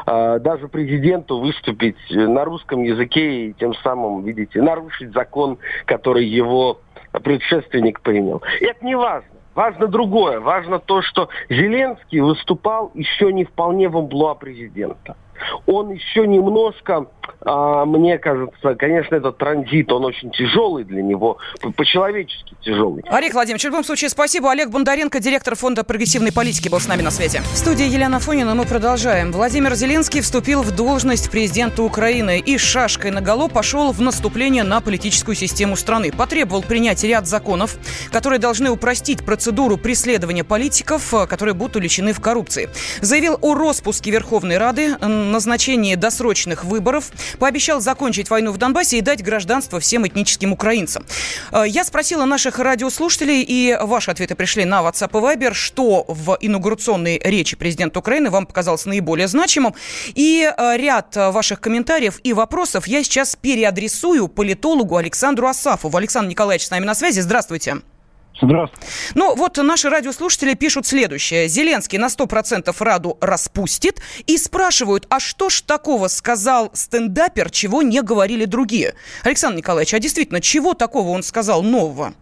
а, 0.05 0.39
даже 0.39 0.69
президенту 0.69 1.39
выступить 1.39 1.97
на 2.09 2.45
русском 2.45 2.83
языке 2.83 3.47
и 3.47 3.53
тем 3.53 3.73
самым, 3.75 4.23
видите, 4.23 4.61
нарушить 4.61 5.11
закон, 5.11 5.57
который 5.85 6.25
его 6.25 6.79
предшественник 7.23 7.99
принял. 8.01 8.41
Это 8.61 8.85
не 8.85 8.95
важно. 8.95 9.29
Важно 9.53 9.87
другое. 9.87 10.39
Важно 10.39 10.79
то, 10.79 11.01
что 11.01 11.29
Зеленский 11.49 12.21
выступал 12.21 12.89
еще 12.95 13.31
не 13.33 13.43
вполне 13.43 13.89
в 13.89 13.97
амплуа 13.97 14.33
президента 14.33 15.15
он 15.65 15.91
еще 15.91 16.27
немножко, 16.27 17.07
а, 17.41 17.85
мне 17.85 18.17
кажется, 18.17 18.75
конечно, 18.75 19.15
этот 19.15 19.37
транзит, 19.37 19.91
он 19.91 20.05
очень 20.05 20.31
тяжелый 20.31 20.83
для 20.83 21.01
него, 21.01 21.37
по-человечески 21.75 22.55
тяжелый. 22.61 23.03
Олег 23.07 23.33
Владимирович, 23.33 23.63
в 23.63 23.67
любом 23.67 23.83
случае, 23.83 24.09
спасибо. 24.09 24.51
Олег 24.51 24.69
Бондаренко, 24.69 25.19
директор 25.19 25.55
фонда 25.55 25.83
прогрессивной 25.83 26.31
политики, 26.31 26.69
был 26.69 26.79
с 26.79 26.87
нами 26.87 27.01
на 27.01 27.11
связи. 27.11 27.39
В 27.39 27.57
студии 27.57 27.85
Елена 27.85 28.19
Фонина 28.19 28.55
мы 28.55 28.65
продолжаем. 28.65 29.31
Владимир 29.31 29.75
Зеленский 29.75 30.21
вступил 30.21 30.63
в 30.63 30.75
должность 30.75 31.29
президента 31.29 31.83
Украины 31.83 32.39
и 32.39 32.57
шашкой 32.57 33.11
на 33.11 33.21
голову 33.21 33.49
пошел 33.49 33.91
в 33.91 34.01
наступление 34.01 34.63
на 34.63 34.81
политическую 34.81 35.35
систему 35.35 35.75
страны. 35.75 36.11
Потребовал 36.11 36.63
принять 36.63 37.03
ряд 37.03 37.27
законов, 37.27 37.77
которые 38.11 38.39
должны 38.39 38.69
упростить 38.69 39.23
процедуру 39.25 39.77
преследования 39.77 40.43
политиков, 40.43 41.13
которые 41.27 41.53
будут 41.53 41.75
уличены 41.75 42.13
в 42.13 42.21
коррупции. 42.21 42.69
Заявил 43.01 43.37
о 43.41 43.53
распуске 43.55 44.11
Верховной 44.11 44.57
Рады, 44.57 44.95
назначении 45.33 45.95
досрочных 45.95 46.63
выборов, 46.63 47.11
пообещал 47.39 47.81
закончить 47.81 48.29
войну 48.29 48.51
в 48.51 48.57
Донбассе 48.57 48.99
и 48.99 49.01
дать 49.01 49.21
гражданство 49.21 49.79
всем 49.79 50.07
этническим 50.07 50.53
украинцам. 50.53 51.05
Э, 51.51 51.65
я 51.67 51.83
спросила 51.83 52.23
наших 52.25 52.59
радиослушателей, 52.59 53.41
и 53.41 53.77
ваши 53.81 54.11
ответы 54.11 54.35
пришли 54.35 54.63
на 54.63 54.81
WhatsApp 54.81 55.09
и 55.11 55.37
Viber, 55.37 55.53
что 55.53 56.05
в 56.07 56.37
инаугурационной 56.39 57.19
речи 57.23 57.57
президента 57.57 57.99
Украины 57.99 58.29
вам 58.29 58.45
показалось 58.45 58.85
наиболее 58.85 59.27
значимым. 59.27 59.75
И 60.15 60.49
э, 60.49 60.77
ряд 60.77 61.15
ваших 61.15 61.59
комментариев 61.59 62.19
и 62.23 62.33
вопросов 62.33 62.87
я 62.87 63.03
сейчас 63.03 63.35
переадресую 63.35 64.27
политологу 64.27 64.95
Александру 64.97 65.47
Асафову. 65.47 65.97
Александр 65.97 66.29
Николаевич 66.29 66.67
с 66.67 66.71
нами 66.71 66.85
на 66.85 66.95
связи. 66.95 67.19
Здравствуйте. 67.19 67.92
Здравствуйте. 68.41 68.87
Ну, 69.15 69.35
вот 69.35 69.57
наши 69.57 69.89
радиослушатели 69.89 70.53
пишут 70.53 70.85
следующее. 70.85 71.47
Зеленский 71.47 71.97
на 71.97 72.07
100% 72.07 72.73
Раду 72.79 73.17
распустит 73.21 74.01
и 74.25 74.37
спрашивают, 74.37 75.05
а 75.09 75.19
что 75.19 75.49
ж 75.49 75.61
такого 75.61 76.07
сказал 76.07 76.71
стендапер, 76.73 77.49
чего 77.51 77.81
не 77.81 78.01
говорили 78.01 78.45
другие? 78.45 78.95
Александр 79.23 79.57
Николаевич, 79.57 79.93
а 79.93 79.99
действительно, 79.99 80.41
чего 80.41 80.73
такого 80.73 81.09
он 81.09 81.23
сказал 81.23 81.61
нового? 81.61 82.13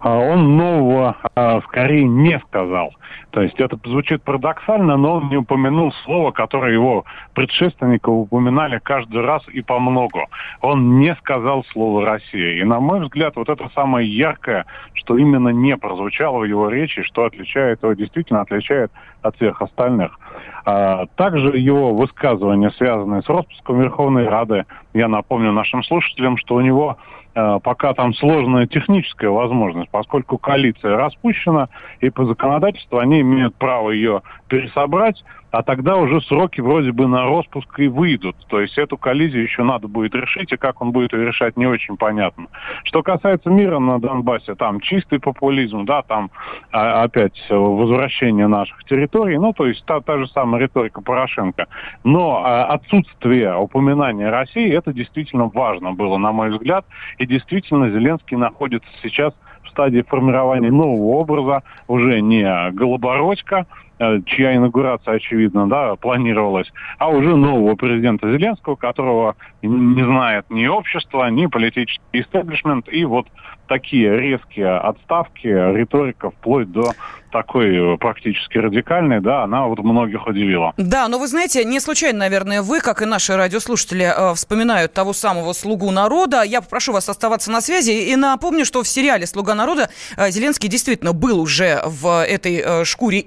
А 0.00 0.16
он 0.18 0.56
нового 0.56 1.16
а, 1.34 1.60
скорее 1.62 2.04
не 2.04 2.38
сказал. 2.48 2.94
То 3.30 3.42
есть 3.42 3.60
это 3.60 3.78
звучит 3.84 4.22
парадоксально, 4.22 4.96
но 4.96 5.16
он 5.16 5.28
не 5.28 5.36
упомянул 5.36 5.92
слово, 6.04 6.32
которое 6.32 6.72
его 6.72 7.04
предшественники 7.34 8.06
упоминали 8.06 8.80
каждый 8.82 9.22
раз 9.22 9.46
и 9.48 9.60
по 9.60 9.78
многу. 9.78 10.26
Он 10.62 10.98
не 10.98 11.14
сказал 11.16 11.64
слово 11.72 12.06
«Россия». 12.06 12.60
И, 12.60 12.64
на 12.64 12.80
мой 12.80 13.00
взгляд, 13.00 13.36
вот 13.36 13.48
это 13.48 13.70
самое 13.74 14.08
яркое, 14.08 14.64
что 14.94 15.16
именно 15.16 15.50
не 15.50 15.76
прозвучало 15.76 16.38
в 16.38 16.44
его 16.44 16.68
речи, 16.70 17.02
что 17.02 17.24
отличает 17.24 17.82
его, 17.82 17.92
действительно 17.92 18.40
отличает 18.40 18.90
от 19.22 19.36
всех 19.36 19.60
остальных. 19.60 20.18
А, 20.64 21.06
также 21.14 21.56
его 21.58 21.94
высказывания, 21.94 22.70
связанные 22.70 23.22
с 23.22 23.28
распуском 23.28 23.80
Верховной 23.80 24.26
Рады, 24.26 24.64
я 24.94 25.08
напомню 25.08 25.52
нашим 25.52 25.82
слушателям, 25.84 26.36
что 26.36 26.56
у 26.56 26.60
него 26.60 26.96
пока 27.34 27.94
там 27.94 28.14
сложная 28.14 28.66
техническая 28.66 29.30
возможность, 29.30 29.90
поскольку 29.90 30.38
коалиция 30.38 30.96
распущена, 30.96 31.68
и 32.00 32.10
по 32.10 32.24
законодательству 32.24 32.98
они 32.98 33.20
имеют 33.20 33.54
право 33.56 33.90
ее 33.90 34.22
пересобрать, 34.48 35.22
а 35.50 35.62
тогда 35.62 35.96
уже 35.96 36.20
сроки 36.22 36.60
вроде 36.60 36.92
бы 36.92 37.06
на 37.06 37.24
распуск 37.24 37.78
и 37.78 37.88
выйдут. 37.88 38.36
То 38.48 38.60
есть 38.60 38.78
эту 38.78 38.96
коллизию 38.96 39.42
еще 39.42 39.62
надо 39.62 39.88
будет 39.88 40.14
решить, 40.14 40.52
и 40.52 40.56
как 40.56 40.80
он 40.80 40.92
будет 40.92 41.12
ее 41.12 41.26
решать, 41.26 41.56
не 41.56 41.66
очень 41.66 41.96
понятно. 41.96 42.46
Что 42.84 43.02
касается 43.02 43.50
мира 43.50 43.78
на 43.78 43.98
Донбассе, 43.98 44.54
там 44.54 44.80
чистый 44.80 45.18
популизм, 45.18 45.84
да, 45.84 46.02
там 46.02 46.30
а, 46.72 47.02
опять 47.02 47.40
возвращение 47.50 48.46
наших 48.46 48.84
территорий, 48.84 49.38
ну, 49.38 49.52
то 49.52 49.66
есть 49.66 49.84
та, 49.86 50.00
та 50.00 50.18
же 50.18 50.28
самая 50.28 50.62
риторика 50.62 51.00
Порошенко. 51.00 51.66
Но 52.04 52.42
а, 52.44 52.66
отсутствие 52.66 53.56
упоминания 53.56 54.30
России, 54.30 54.72
это 54.72 54.92
действительно 54.92 55.50
важно 55.52 55.92
было, 55.92 56.18
на 56.18 56.32
мой 56.32 56.50
взгляд, 56.50 56.84
и 57.18 57.26
действительно 57.26 57.90
Зеленский 57.90 58.36
находится 58.36 58.88
сейчас 59.02 59.34
в 59.64 59.68
стадии 59.70 60.02
формирования 60.02 60.70
нового 60.70 61.18
образа, 61.18 61.62
уже 61.86 62.20
не 62.20 62.70
Голобородько, 62.72 63.66
Э, 63.66 63.89
чья 64.26 64.56
инаугурация, 64.56 65.14
очевидно, 65.14 65.68
да, 65.68 65.96
планировалась, 65.96 66.70
а 66.98 67.08
уже 67.08 67.36
нового 67.36 67.74
президента 67.74 68.30
Зеленского, 68.32 68.76
которого 68.76 69.36
не 69.62 70.02
знает 70.02 70.46
ни 70.48 70.66
общество, 70.66 71.28
ни 71.28 71.46
политический 71.46 72.00
истеблишмент, 72.12 72.88
и 72.88 73.04
вот 73.04 73.26
такие 73.68 74.18
резкие 74.18 74.78
отставки, 74.78 75.46
риторика 75.46 76.30
вплоть 76.30 76.70
до 76.72 76.92
такой 77.30 77.96
практически 77.98 78.58
радикальной, 78.58 79.20
да, 79.20 79.44
она 79.44 79.66
вот 79.66 79.78
многих 79.78 80.26
удивила. 80.26 80.74
Да, 80.76 81.06
но 81.06 81.18
вы 81.18 81.28
знаете, 81.28 81.64
не 81.64 81.78
случайно, 81.78 82.18
наверное, 82.18 82.62
вы, 82.62 82.80
как 82.80 83.02
и 83.02 83.04
наши 83.04 83.36
радиослушатели, 83.36 84.04
э, 84.04 84.34
вспоминают 84.34 84.92
того 84.92 85.12
самого 85.12 85.52
«Слугу 85.52 85.90
народа». 85.92 86.42
Я 86.42 86.60
попрошу 86.60 86.92
вас 86.92 87.08
оставаться 87.08 87.52
на 87.52 87.60
связи 87.60 87.92
и 87.92 88.16
напомню, 88.16 88.64
что 88.64 88.82
в 88.82 88.88
сериале 88.88 89.26
«Слуга 89.26 89.54
народа» 89.54 89.88
э, 90.16 90.30
Зеленский 90.30 90.68
действительно 90.68 91.12
был 91.12 91.40
уже 91.40 91.80
в 91.86 92.24
этой 92.24 92.56
э, 92.56 92.84
шкуре 92.84 93.20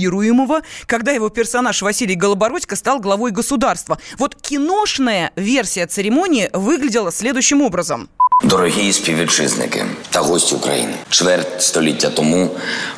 инаугурируемого, 0.00 0.62
когда 0.86 1.12
его 1.12 1.28
персонаж 1.28 1.82
Василий 1.82 2.16
Голобородько 2.16 2.76
стал 2.76 3.00
главой 3.00 3.30
государства. 3.30 3.98
Вот 4.18 4.34
киношная 4.34 5.32
версия 5.36 5.86
церемонии 5.86 6.50
выглядела 6.52 7.12
следующим 7.12 7.62
образом. 7.62 8.08
Дорогі 8.44 8.92
співвітчизники 8.92 9.84
та 10.10 10.20
гості 10.20 10.54
України, 10.54 10.94
чверть 11.08 11.62
століття 11.62 12.10
тому 12.10 12.50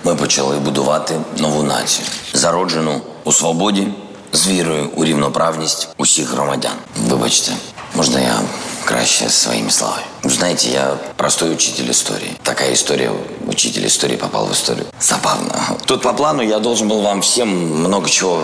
ми 0.04 0.14
почали 0.16 0.58
будувати 0.58 1.14
нову 1.38 1.62
націю, 1.62 2.06
зароджену 2.32 3.00
у 3.24 3.32
свободі, 3.32 3.88
з 4.32 4.48
вірою 4.48 4.90
у 4.96 5.04
рівноправність 5.04 5.88
усіх 5.96 6.32
громадян. 6.32 6.72
Вибачте, 7.08 7.52
можна 7.94 8.20
я 8.20 8.40
краще 8.83 9.29
своими 9.29 9.69
словами. 9.69 10.03
Знаете, 10.23 10.71
я 10.71 10.97
простой 11.17 11.53
учитель 11.53 11.89
истории. 11.91 12.37
Такая 12.43 12.73
история, 12.73 13.11
учитель 13.47 13.87
истории 13.87 14.15
попал 14.15 14.45
в 14.45 14.53
историю. 14.53 14.85
Забавно. 14.99 15.77
Тут 15.85 16.01
по 16.01 16.13
плану 16.13 16.41
я 16.41 16.59
должен 16.59 16.87
был 16.87 17.01
вам 17.01 17.21
всем 17.21 17.49
много 17.49 18.09
чего 18.09 18.43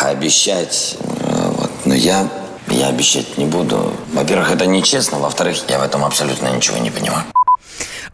обещать. 0.00 0.96
Вот. 1.00 1.70
Но 1.84 1.94
я 1.94 2.28
я 2.70 2.88
обещать 2.88 3.38
не 3.38 3.46
буду. 3.46 3.92
Во-первых, 4.12 4.50
это 4.50 4.66
нечестно. 4.66 5.18
Во-вторых, 5.18 5.56
я 5.68 5.78
в 5.78 5.82
этом 5.82 6.04
абсолютно 6.04 6.48
ничего 6.48 6.78
не 6.78 6.90
понимаю. 6.90 7.24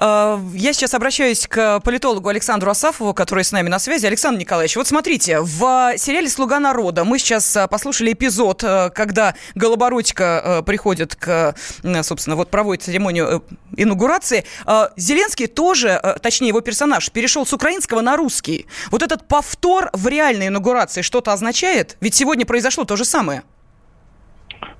А, 0.07 0.39
я 0.53 0.75
сейчас 0.75 0.93
обращаюсь 0.93 1.47
к 1.47 1.81
политологу 1.81 2.29
Александру 2.29 2.71
Асафову, 2.71 3.15
который 3.15 3.43
с 3.43 3.53
нами 3.53 3.71
на 3.71 3.79
связи. 3.79 4.05
Александр 4.05 4.39
Николаевич, 4.39 4.77
вот 4.77 4.87
смотрите, 4.87 5.41
в 5.41 5.95
сериале 5.97 6.29
«Слуга 6.29 6.61
народа» 6.61 7.05
мы 7.05 7.19
сейчас 7.19 7.57
а, 7.57 7.69
послушали 7.69 8.13
эпизод, 8.13 8.63
а, 8.65 8.91
когда 8.91 9.35
Голобородько 9.55 10.63
приходит 10.67 11.15
к, 11.15 11.55
собственно, 12.03 12.37
вот 12.37 12.51
проводит 12.51 12.83
церемонию 12.83 13.27
э, 13.27 13.55
инаугурации. 13.79 14.45
Зеленский 14.97 15.47
тоже, 15.47 16.01
точнее 16.21 16.49
его 16.49 16.61
персонаж, 16.61 17.11
перешел 17.11 17.47
с 17.47 17.53
украинского 17.55 18.03
на 18.03 18.19
русский. 18.19 18.67
Вот 18.91 19.03
этот 19.03 19.27
повтор 19.27 19.89
в 19.95 20.07
реальной 20.07 20.49
инаугурации 20.49 21.01
что-то 21.01 21.33
означает? 21.33 21.97
Ведь 22.01 22.15
сегодня 22.15 22.45
произошло 22.45 22.85
то 22.85 22.97
же 22.97 23.07
самое. 23.07 23.43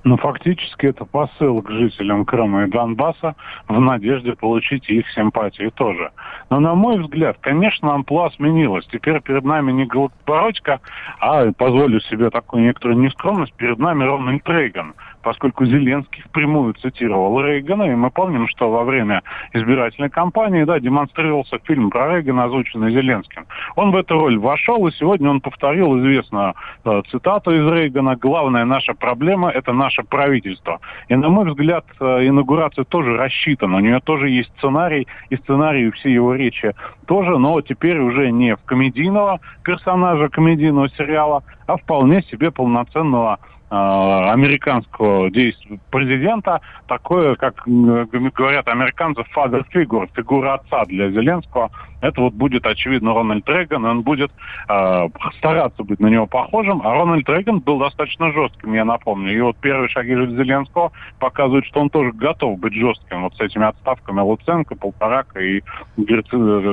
Но 0.05 0.19
фактически 0.19 0.87
это 0.87 1.07
посыл 1.07 1.63
к 1.63 1.71
жителям 1.71 2.27
Крыма 2.27 2.65
и 2.65 2.71
Донбасса 2.71 3.35
в 3.69 3.81
надежде 3.81 4.35
получить 4.37 4.89
их 4.91 5.09
симпатии 5.11 5.71
тоже. 5.75 6.11
Но, 6.51 6.61
на 6.61 6.75
мой 6.75 7.01
взгляд, 7.01 7.39
конечно, 7.41 7.95
амплуа 7.95 8.31
сменилась. 8.31 8.87
Теперь 8.93 9.21
перед 9.23 9.45
нами 9.45 9.73
не 9.73 9.87
Голобородько, 9.87 10.81
а, 11.21 11.51
позволю 11.53 12.01
себе 12.01 12.29
такую 12.29 12.65
некоторую 12.65 12.99
нескромность, 12.99 13.55
перед 13.55 13.79
нами 13.79 14.05
Рональд 14.05 14.47
Рейган 14.47 14.95
поскольку 15.25 15.65
Зеленский 15.65 16.23
впрямую 16.23 16.75
цитировал 16.75 17.41
Рейгана, 17.41 17.85
и 17.85 17.95
мы 17.95 18.11
помним, 18.11 18.47
что 18.47 18.71
во 18.71 18.85
время 18.85 19.23
избирательной 19.55 20.11
кампании 20.11 20.65
да, 20.65 20.79
демонстрировался 20.79 21.59
фильм 21.65 21.91
про 21.91 22.15
Рейгана, 22.15 22.45
озвученный 22.45 22.93
Зеленским. 22.93 23.47
Он 23.75 23.91
в 23.91 23.97
эту 23.97 24.19
роль 24.19 24.39
вошел, 24.39 24.87
и 24.87 24.93
сегодня 24.93 25.31
он 25.31 25.41
повторил 25.41 25.99
известную 25.99 26.55
э, 26.85 27.03
цитату 27.11 27.53
из 27.53 27.67
Рейгана 27.67 28.17
«Главная 28.17 28.67
наша 28.67 28.93
проблема– 28.95 29.51
это 29.55 29.73
наше 29.73 30.03
правительство». 30.03 30.81
И, 31.09 31.17
на 31.17 31.31
мой 31.31 31.49
взгляд, 31.49 31.87
э, 32.01 32.27
инаугурация 32.27 32.85
тоже 32.85 33.17
рассчитана. 33.17 33.79
У 33.79 33.81
нее 33.81 34.01
тоже 34.01 34.29
есть 34.29 34.51
сценарий, 34.59 35.09
и 35.31 35.37
сценарий 35.37 35.91
все 35.93 36.13
его 36.13 36.35
речи 36.35 36.75
тоже, 37.07 37.39
но 37.39 37.61
теперь 37.63 37.99
уже 37.99 38.31
не 38.31 38.57
в 38.57 38.63
комедийного 38.65 39.41
персонажа 39.63 40.29
комедийного 40.29 40.91
сериала, 40.91 41.43
а 41.67 41.77
вполне 41.77 42.23
себе 42.23 42.51
полноценного 42.51 43.39
американского 43.75 45.31
действия 45.31 45.79
президента 45.91 46.61
такое, 46.87 47.35
как 47.37 47.63
говорят 47.67 48.69
американцы, 48.69 49.23
father 49.35 49.65
figure, 49.73 50.09
фигура 50.15 50.55
отца 50.55 50.85
для 50.87 51.11
Зеленского. 51.11 51.71
Это 52.05 52.21
вот 52.21 52.35
будет, 52.35 52.67
очевидно, 52.67 53.15
Рональд 53.15 53.49
Рейган, 53.49 53.83
он 53.83 54.03
будет 54.03 54.31
э, 54.69 55.09
стараться 55.39 55.83
быть 55.85 56.01
на 56.01 56.09
него 56.09 56.27
похожим, 56.27 56.83
а 56.85 56.93
Рональд 56.93 57.27
Рейган 57.27 57.61
был 57.61 57.79
достаточно 57.79 58.31
жестким, 58.31 58.75
я 58.75 58.85
напомню. 58.85 59.35
И 59.35 59.41
вот 59.41 59.57
первые 59.57 59.89
шаги 59.89 60.11
Зеленского 60.11 60.93
показывают, 61.19 61.65
что 61.65 61.81
он 61.81 61.89
тоже 61.89 62.13
готов 62.13 62.59
быть 62.59 62.75
жестким 62.75 63.23
вот 63.23 63.35
с 63.37 63.41
этими 63.41 63.67
отставками 63.67 64.21
Луценко, 64.21 64.75
Полторака 64.75 65.41
и 65.41 65.63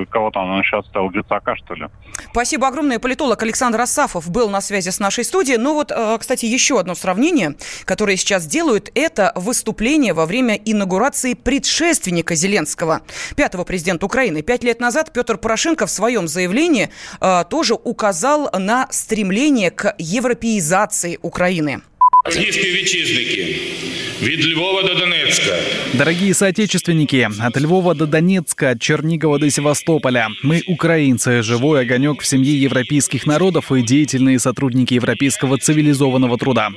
кого 0.10 0.32
там 0.32 0.50
он 0.52 0.63
сейчас 0.63 0.86
стал, 0.88 1.10
Грицака, 1.10 1.56
что 1.56 1.76
ли. 1.76 1.88
Спасибо 2.32 2.67
огромное. 2.67 3.00
Политолог 3.00 3.41
Александр 3.41 3.80
Асафов 3.80 4.30
был 4.30 4.50
на 4.50 4.60
связи 4.60 4.89
с 4.89 5.00
нашей 5.00 5.24
студией. 5.24 5.58
Ну 5.58 5.76
вот, 5.76 5.91
э, 5.91 6.17
кстати, 6.20 6.46
еще 6.46 6.78
одно 6.78 6.94
сравнение, 6.94 7.56
которое 7.86 8.17
сейчас 8.17 8.46
делают, 8.46 8.89
это 8.96 9.32
выступление 9.36 10.13
во 10.13 10.26
время 10.26 10.56
инаугурации 10.56 11.36
предшественника 11.36 12.36
Зеленского, 12.36 13.00
пятого 13.38 13.63
президента 13.63 14.06
Украины. 14.06 14.41
Пять 14.41 14.65
лет 14.65 14.82
назад 14.82 15.10
Петр 15.21 15.38
Порошенко 15.38 15.87
в 15.87 15.90
своем 15.90 16.29
заявлении 16.29 16.88
э, 17.21 17.45
тоже 17.51 17.75
указал 17.75 18.51
на 18.59 18.87
стремление 18.90 19.71
к 19.71 19.95
европеизации 19.99 21.19
Украины. 21.23 21.81
Дорогі 22.25 22.53
співвітчизники, 22.53 23.57
від 24.22 24.54
Львова 24.54 24.84
до 24.84 24.94
Донецка. 24.94 25.52
Дорогие 25.94 26.34
соотечественники, 26.34 27.28
от 27.48 27.62
Львова 27.62 27.94
до 27.94 28.06
Донецка, 28.06 28.72
от 28.72 28.82
Чернигова 28.82 29.40
до 29.40 29.50
Севастополя. 29.50 30.28
Мы 30.44 30.62
украинцы, 30.68 31.42
живой 31.42 31.82
огонек 31.82 32.22
в 32.22 32.26
семье 32.26 32.62
европейских 32.62 33.26
народов 33.28 33.72
и 33.72 33.82
деятельные 33.82 34.40
сотрудники 34.40 34.94
европейского 34.94 35.58
цивилизованного 35.58 36.38
труда. 36.38 36.70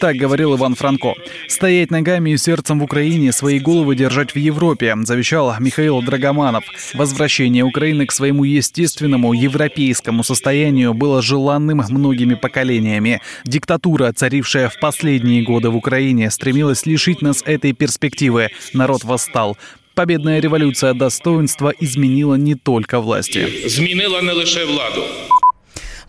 Так 0.00 0.16
говорил 0.16 0.56
Иван 0.56 0.74
Франко. 0.74 1.14
Стоять 1.48 1.90
ногами 1.90 2.30
и 2.30 2.36
сердцем 2.36 2.80
в 2.80 2.84
Украине, 2.84 3.32
свои 3.32 3.58
головы 3.58 3.96
держать 3.96 4.34
в 4.34 4.38
Европе, 4.38 4.94
завещал 5.02 5.54
Михаил 5.58 6.02
Драгоманов. 6.02 6.64
Возвращение 6.94 7.64
Украины 7.64 8.06
к 8.06 8.12
своему 8.12 8.44
естественному 8.44 9.32
европейскому 9.32 10.22
состоянию 10.22 10.92
было 10.92 11.22
желанным 11.22 11.82
многими 11.88 12.34
поколениями. 12.34 13.20
Диктатура, 13.44 14.12
царившая 14.12 14.68
в 14.68 14.78
последние 14.80 15.42
годы 15.42 15.70
в 15.70 15.76
Украине 15.76 16.30
стремилась 16.30 16.86
лишить 16.90 17.22
нас 17.22 17.42
этой 17.46 17.72
перспективы. 17.72 18.48
Народ 18.74 19.04
восстал. 19.04 19.56
Победная 19.94 20.40
революция 20.40 20.94
достоинства 20.94 21.72
изменила 21.80 22.34
не 22.36 22.54
только 22.54 23.00
власти. 23.00 23.68
Змінила 23.68 24.22
не 24.22 24.32
лише 24.32 24.64
владу. 24.64 25.02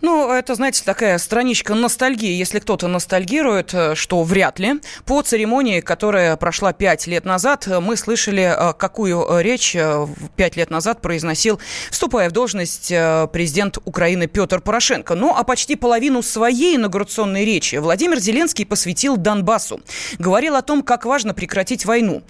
Ну, 0.02 0.32
это, 0.32 0.56
знаете, 0.56 0.82
такая 0.84 1.16
страничка 1.18 1.74
ностальгии. 1.74 2.32
Если 2.32 2.58
кто-то 2.58 2.88
ностальгирует, 2.88 3.72
э, 3.72 3.94
что 3.94 4.24
вряд 4.24 4.58
ли. 4.58 4.80
По 5.06 5.22
церемонии, 5.22 5.80
которая 5.80 6.36
прошла 6.36 6.72
пять 6.72 7.06
лет 7.06 7.24
назад, 7.24 7.68
э, 7.68 7.78
мы 7.78 7.96
слышали, 7.96 8.42
э, 8.42 8.72
какую 8.72 9.24
речь 9.38 9.76
пять 10.34 10.56
лет 10.56 10.70
назад 10.70 11.00
произносил, 11.00 11.60
вступая 11.90 12.28
в 12.30 12.32
должность 12.32 12.88
президент 13.32 13.78
Украины 13.84 14.26
Петр 14.26 14.60
Порошенко. 14.60 15.14
Ну, 15.14 15.32
а 15.36 15.44
почти 15.44 15.76
половину 15.76 16.22
своей 16.22 16.76
инаугурационной 16.76 17.44
речи 17.44 17.76
Владимир 17.76 18.18
Зеленский 18.18 18.66
посвятил 18.66 19.16
Донбассу. 19.16 19.80
Говорил 20.18 20.56
о 20.56 20.62
том, 20.62 20.82
как 20.82 21.04
важно 21.04 21.32
прекратить 21.32 21.84
войну. 21.84 22.22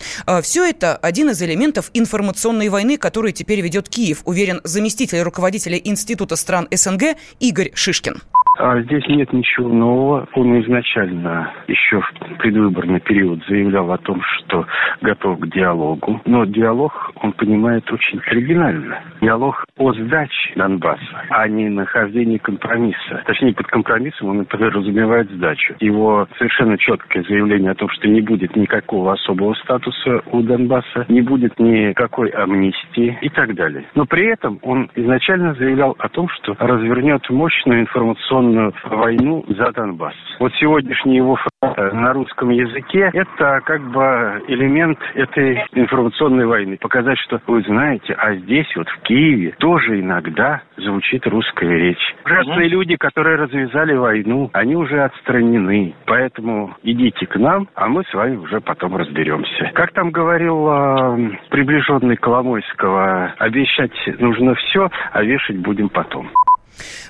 Все 0.42 0.64
это 0.64 0.96
один 0.96 1.30
из 1.30 1.40
элементов 1.40 1.90
информационной 1.94 2.68
войны, 2.68 2.98
которую 2.98 3.32
теперь 3.32 3.60
ведет 3.62 3.88
Киев, 3.88 4.20
уверен 4.24 4.60
заместитель 4.64 5.20
руководителя 5.20 5.78
Института 5.78 6.36
стран 6.36 6.68
СНГ 6.70 7.16
Игорь 7.40 7.61
Игорь 7.62 7.76
Шишкин. 7.76 8.22
А 8.64 8.80
здесь 8.82 9.04
нет 9.08 9.32
ничего 9.32 9.68
нового. 9.68 10.28
Он 10.34 10.60
изначально 10.60 11.50
еще 11.66 12.00
в 12.00 12.38
предвыборный 12.38 13.00
период 13.00 13.44
заявлял 13.48 13.90
о 13.90 13.98
том, 13.98 14.22
что 14.22 14.64
готов 15.00 15.40
к 15.40 15.48
диалогу. 15.48 16.20
Но 16.26 16.44
диалог 16.44 17.10
он 17.16 17.32
понимает 17.32 17.90
очень 17.90 18.20
оригинально. 18.24 19.00
Диалог 19.20 19.64
о 19.78 19.92
сдаче 19.94 20.52
Донбасса, 20.54 21.24
а 21.30 21.48
не 21.48 21.70
нахождении 21.70 22.38
компромисса. 22.38 23.24
Точнее, 23.26 23.52
под 23.52 23.66
компромиссом 23.66 24.28
он 24.28 24.44
подразумевает 24.44 25.28
сдачу. 25.32 25.74
Его 25.80 26.28
совершенно 26.38 26.78
четкое 26.78 27.24
заявление 27.24 27.72
о 27.72 27.74
том, 27.74 27.88
что 27.88 28.06
не 28.06 28.20
будет 28.20 28.54
никакого 28.54 29.14
особого 29.14 29.54
статуса 29.54 30.22
у 30.30 30.40
Донбасса, 30.40 31.06
не 31.08 31.20
будет 31.20 31.58
никакой 31.58 32.28
амнистии 32.28 33.18
и 33.22 33.28
так 33.28 33.56
далее. 33.56 33.86
Но 33.96 34.06
при 34.06 34.26
этом 34.32 34.60
он 34.62 34.88
изначально 34.94 35.54
заявлял 35.54 35.96
о 35.98 36.08
том, 36.08 36.28
что 36.28 36.54
развернет 36.60 37.28
мощную 37.28 37.80
информационную 37.80 38.51
информационную 38.52 38.72
войну 38.84 39.44
за 39.48 39.72
Донбасс. 39.72 40.14
Вот 40.38 40.52
сегодняшний 40.54 41.16
его 41.16 41.36
фраза 41.36 41.94
на 41.94 42.12
русском 42.12 42.50
языке– 42.50 43.10
это 43.12 43.60
как 43.64 43.82
бы 43.90 44.42
элемент 44.48 44.98
этой 45.14 45.64
информационной 45.72 46.46
войны. 46.46 46.76
Показать, 46.80 47.18
что 47.18 47.40
вы 47.46 47.62
знаете, 47.62 48.14
а 48.14 48.34
здесь 48.34 48.66
вот 48.76 48.88
в 48.88 49.02
Киеве 49.02 49.54
тоже 49.58 50.00
иногда 50.00 50.62
звучит 50.76 51.26
русская 51.26 51.76
речь. 51.76 52.14
Ужасные 52.24 52.68
люди, 52.68 52.96
которые 52.96 53.36
развязали 53.36 53.94
войну, 53.94 54.50
они 54.52 54.76
уже 54.76 55.02
отстранены. 55.02 55.94
Поэтому 56.06 56.74
идите 56.82 57.26
к 57.26 57.36
нам, 57.36 57.68
а 57.74 57.88
мы 57.88 58.04
с 58.04 58.14
вами 58.14 58.36
уже 58.36 58.60
потом 58.60 58.96
разберемся. 58.96 59.70
Как 59.74 59.92
там 59.92 60.10
говорил 60.10 60.68
э, 60.68 61.30
приближенный 61.50 62.16
Коломойского, 62.16 63.34
обещать 63.38 63.92
нужно 64.18 64.54
все, 64.54 64.90
а 65.12 65.22
вешать 65.22 65.58
будем 65.58 65.88
потом. 65.88 66.28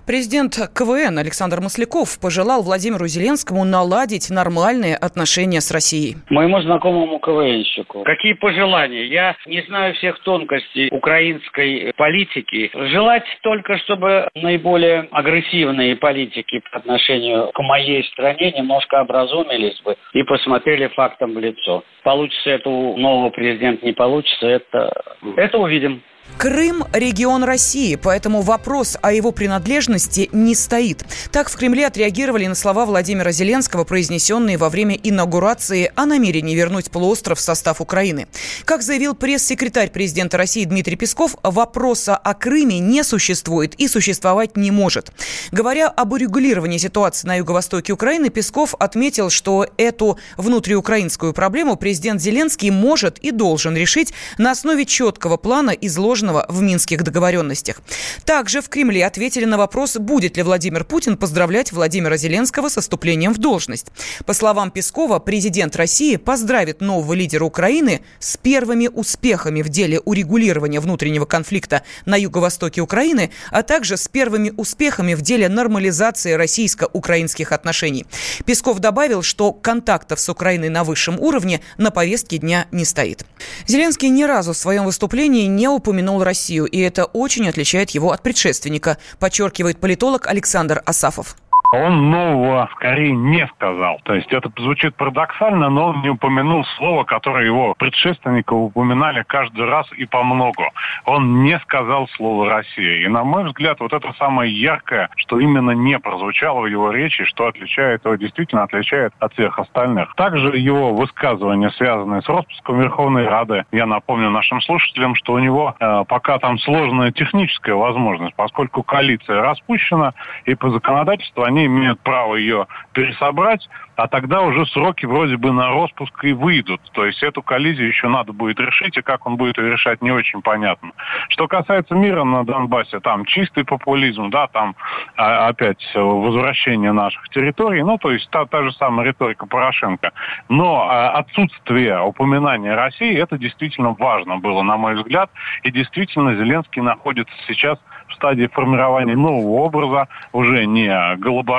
Президент 0.07 0.55
КВН 0.75 1.19
Александр 1.19 1.61
Масляков 1.61 2.19
пожелал 2.21 2.63
Владимиру 2.63 3.07
Зеленскому 3.07 3.65
наладить 3.65 4.31
нормальные 4.31 4.97
отношения 4.97 5.61
с 5.61 5.71
Россией. 5.71 6.17
Моему 6.29 6.61
знакомому 6.61 7.19
КВНщику. 7.19 8.03
Какие 8.03 8.35
пожелания? 8.35 9.07
Я 9.07 9.37
не 9.47 9.63
знаю 9.63 9.95
всех 9.95 10.19
тонкостей 10.21 10.89
украинской 10.91 11.93
политики. 11.97 12.71
Желать 12.91 13.25
только, 13.43 13.79
чтобы 13.79 14.29
наиболее 14.35 15.09
агрессивные 15.13 15.97
политики 15.97 16.63
по 16.71 16.79
отношению 16.79 17.51
к 17.53 17.63
моей 17.63 18.05
стране 18.13 18.53
немножко 18.53 19.01
образумились 19.01 19.81
бы 19.83 19.97
и 20.13 20.23
посмотрели 20.23 20.89
фактом 20.89 21.35
в 21.35 21.39
лицо. 21.39 21.85
Получится 22.03 22.51
это 22.51 22.69
у 22.69 22.97
нового 22.97 23.31
президента, 23.31 23.87
не 23.87 23.93
получится, 23.93 24.47
это, 24.47 24.93
это 25.37 25.59
увидим. 25.59 26.03
Крым– 26.39 26.85
регион 26.93 27.45
России, 27.45 27.95
поэтому 27.95 28.43
вопрос 28.43 28.97
о 29.01 29.13
его 29.13 29.31
принадлежности 29.31 30.29
не 30.33 30.55
стоит. 30.55 31.05
Так 31.31 31.49
в 31.49 31.57
Кремле 31.57 31.87
отреагировали 31.87 32.47
на 32.47 32.55
слова 32.57 32.85
Владимира 32.85 33.31
Зеленского, 33.31 33.85
произнесенные 33.85 34.57
во 34.57 34.69
время 34.69 34.97
инаугурации 35.01 35.93
о 35.95 36.05
намерении 36.05 36.57
вернуть 36.57 36.91
полуостров 36.91 37.39
в 37.39 37.43
состав 37.43 37.81
Украины. 37.81 38.27
Как 38.65 38.83
заявил 38.83 39.15
пресс-секретарь 39.15 39.91
президента 39.91 40.37
России 40.37 40.65
Дмитрий 40.65 40.97
Песков, 40.97 41.37
вопроса 41.45 42.17
о 42.17 42.35
Крыме 42.35 42.81
не 42.81 43.05
существует 43.05 43.75
и 43.77 43.87
существовать 43.87 44.57
не 44.57 44.71
может. 44.71 45.13
Говоря 45.53 45.89
об 45.89 46.13
урегулировании 46.13 46.79
ситуации 46.79 47.29
на 47.29 47.37
юго-востоке 47.37 47.93
Украины, 47.93 48.31
Песков 48.31 48.75
отметил, 48.81 49.31
что 49.31 49.67
эту 49.77 50.19
внутриукраинскую 50.37 51.35
проблему 51.35 51.77
президент 51.77 52.21
Зеленский 52.21 52.71
может 52.71 53.19
и 53.19 53.31
должен 53.31 53.77
решить 53.77 54.13
на 54.39 54.51
основе 54.51 54.87
четкого 54.87 55.37
плана, 55.37 55.71
изложенного 55.71 56.12
изложенного 56.13 56.45
в 56.49 56.61
минских 56.61 57.03
договоренностях. 57.03 57.81
Также 58.25 58.61
в 58.61 58.69
Кремле 58.69 59.07
ответили 59.07 59.47
на 59.47 59.57
вопрос, 59.57 59.97
будет 59.97 60.37
ли 60.37 60.43
Владимир 60.43 60.85
Путин 60.85 61.17
поздравлять 61.17 61.73
Владимира 61.73 62.17
Зеленского 62.17 62.69
со 62.69 62.83
вступлением 62.83 63.33
в 63.33 63.39
должность. 63.39 63.87
По 64.27 64.35
словам 64.35 64.71
Пескова, 64.71 65.19
президент 65.21 65.75
России 65.77 66.17
поздравит 66.17 66.83
нового 66.83 67.15
лидера 67.15 67.45
Украины 67.45 68.03
с 68.19 68.37
первыми 68.37 68.89
успехами 68.89 69.63
в 69.63 69.71
деле 69.71 70.01
урегулирования 70.01 70.81
внутреннего 70.81 71.25
конфликта 71.25 71.83
на 72.05 72.17
юго-востоке 72.17 72.83
Украины, 72.83 73.31
а 73.51 73.63
также 73.63 73.97
с 73.97 74.07
первыми 74.09 74.53
успехами 74.55 75.15
в 75.15 75.23
деле 75.23 75.49
нормализации 75.49 76.33
российско-украинских 76.33 77.53
отношений. 77.53 78.05
Песков 78.45 78.81
добавил, 78.81 79.23
что 79.23 79.53
контактов 79.53 80.21
с 80.21 80.29
Украиной 80.29 80.69
на 80.69 80.85
высшем 80.85 81.19
уровне 81.19 81.63
на 81.79 81.91
повестке 81.91 82.37
дня 82.39 82.67
не 82.71 82.85
стоит. 82.85 83.25
Зеленский 83.67 84.11
ни 84.11 84.25
разу 84.25 84.53
в 84.53 84.57
своем 84.57 84.85
выступлении 84.85 85.47
не 85.47 85.69
упомянул 85.69 86.02
упомянул 86.03 86.23
Россию, 86.25 86.67
и 86.67 86.81
это 86.81 87.05
очень 87.05 87.49
отличает 87.49 87.91
его 87.91 88.11
от 88.11 88.23
предшественника, 88.23 88.99
подчеркивает 89.19 89.79
политолог 89.79 90.27
Александр 90.27 90.83
Асафов. 90.85 91.37
Он 91.73 92.11
нового 92.11 92.69
скорее 92.73 93.13
не 93.13 93.47
сказал. 93.55 93.99
То 94.05 94.15
есть 94.15 94.31
это 94.31 94.51
звучит 94.59 94.95
парадоксально, 94.95 95.71
но 95.71 95.89
он 95.89 96.03
не 96.03 96.11
упомянул 96.11 96.67
слово, 96.77 97.05
которое 97.05 97.47
его 97.47 97.75
предшественники 97.79 98.53
упоминали 98.53 99.25
каждый 99.27 99.65
раз 99.65 99.91
и 99.97 100.05
по 100.05 100.23
многу. 100.23 100.65
Он 101.07 101.43
не 101.45 101.59
сказал 101.61 102.09
слово 102.09 102.51
«Россия». 102.51 103.07
И, 103.07 103.09
на 103.09 103.25
мой 103.25 103.45
взгляд, 103.45 103.81
вот 103.81 103.95
это 103.95 104.13
самое 104.19 104.53
яркое, 104.53 105.09
что 105.17 105.41
именно 105.41 105.71
не 105.71 105.99
прозвучало 105.99 106.61
в 106.61 106.67
его 106.67 106.91
речи, 106.91 107.25
что 107.25 107.47
отличает 107.47 108.05
его, 108.05 108.17
действительно 108.17 108.65
отличает 108.65 109.15
от 109.19 109.33
всех 109.33 109.59
остальных. 109.59 110.15
Также 110.15 110.59
его 110.59 110.93
высказывания, 110.93 111.71
связанные 111.71 112.21
с 112.21 112.29
распуском 112.29 112.81
Верховной 112.81 113.27
Рады, 113.27 113.65
я 113.73 113.87
напомню 113.87 114.29
нашим 114.29 114.61
слушателям, 114.61 115.15
что 115.15 115.33
у 115.33 115.39
него 115.39 115.75
э, 115.81 116.05
пока 116.07 116.39
там 116.39 116.59
сложная 116.59 117.13
техническая 117.13 117.77
возможность, 117.77 118.35
поскольку 118.35 118.83
коалиция 118.83 119.41
распущена, 119.41 120.13
и 120.45 120.55
по 120.55 120.69
законодательству 120.69 121.45
они 121.45 121.62
они 121.63 121.67
имеют 121.67 122.01
право 122.01 122.37
ее 122.37 122.67
пересобрать, 122.93 123.69
а 123.97 124.09
тогда 124.09 124.43
уже 124.43 124.67
сроки 124.67 125.07
вроде 125.07 125.37
бы 125.37 125.53
на 125.53 125.69
распуск 125.69 126.25
и 126.25 126.33
выйдут. 126.33 126.81
То 126.93 127.05
есть 127.05 127.23
эту 127.23 127.43
коллизию 127.43 127.89
еще 127.89 128.09
надо 128.09 128.33
будет 128.33 128.59
решить, 128.59 128.97
и 128.97 129.03
как 129.03 129.27
он 129.27 129.37
будет 129.37 129.59
ее 129.59 129.71
решать, 129.71 130.03
не 130.03 130.11
очень 130.11 130.43
понятно. 130.43 130.93
Что 131.29 131.47
касается 131.47 131.95
мира 131.95 132.25
на 132.25 132.45
Донбассе, 132.45 133.01
там 133.01 133.25
чистый 133.25 133.65
популизм, 133.65 134.31
да, 134.31 134.47
там 134.47 134.75
а, 135.17 135.49
опять 135.49 135.83
возвращение 135.95 136.93
наших 136.93 137.29
территорий, 137.29 137.83
ну, 137.83 137.99
то 137.99 138.11
есть 138.11 138.29
та, 138.31 138.47
та 138.47 138.63
же 138.63 138.73
самая 138.73 139.07
риторика 139.07 139.47
Порошенко. 139.47 140.13
Но 140.49 140.89
а, 140.89 141.11
отсутствие 141.11 142.01
упоминания 142.01 142.75
России, 142.75 143.15
это 143.17 143.39
действительно 143.39 143.95
важно 143.99 144.39
было, 144.39 144.63
на 144.63 144.77
мой 144.77 144.95
взгляд, 144.95 145.31
и 145.63 145.71
действительно 145.71 146.35
Зеленский 146.35 146.83
находится 146.83 147.35
сейчас 147.47 147.79
в 148.09 148.15
стадии 148.15 148.47
формирования 148.47 149.17
нового 149.17 149.63
образа, 149.63 150.09
уже 150.33 150.67
не 150.67 151.17
голобородька, 151.17 151.52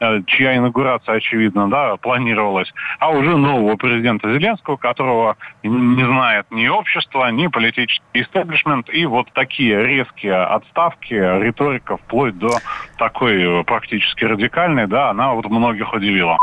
Э, 0.00 0.22
чья 0.26 0.56
инаугурация, 0.56 1.16
очевидно, 1.16 1.68
да, 1.68 1.96
планировалась, 1.96 2.72
а 3.00 3.10
уже 3.10 3.36
нового 3.36 3.76
президента 3.76 4.32
Зеленского, 4.32 4.76
которого 4.76 5.36
не 5.64 6.04
знает 6.04 6.46
ни 6.50 6.68
общество, 6.68 7.28
ни 7.30 7.48
политический 7.48 8.02
истеблишмент, 8.14 8.88
и 8.90 9.06
вот 9.06 9.32
такие 9.32 9.84
резкие 9.84 10.36
отставки, 10.36 11.14
риторика 11.14 11.96
вплоть 11.96 12.38
до 12.38 12.50
такой 12.96 13.64
практически 13.64 14.24
радикальной, 14.24 14.86
да, 14.86 15.10
она 15.10 15.32
вот 15.32 15.46
многих 15.46 15.92
удивила. 15.92 16.38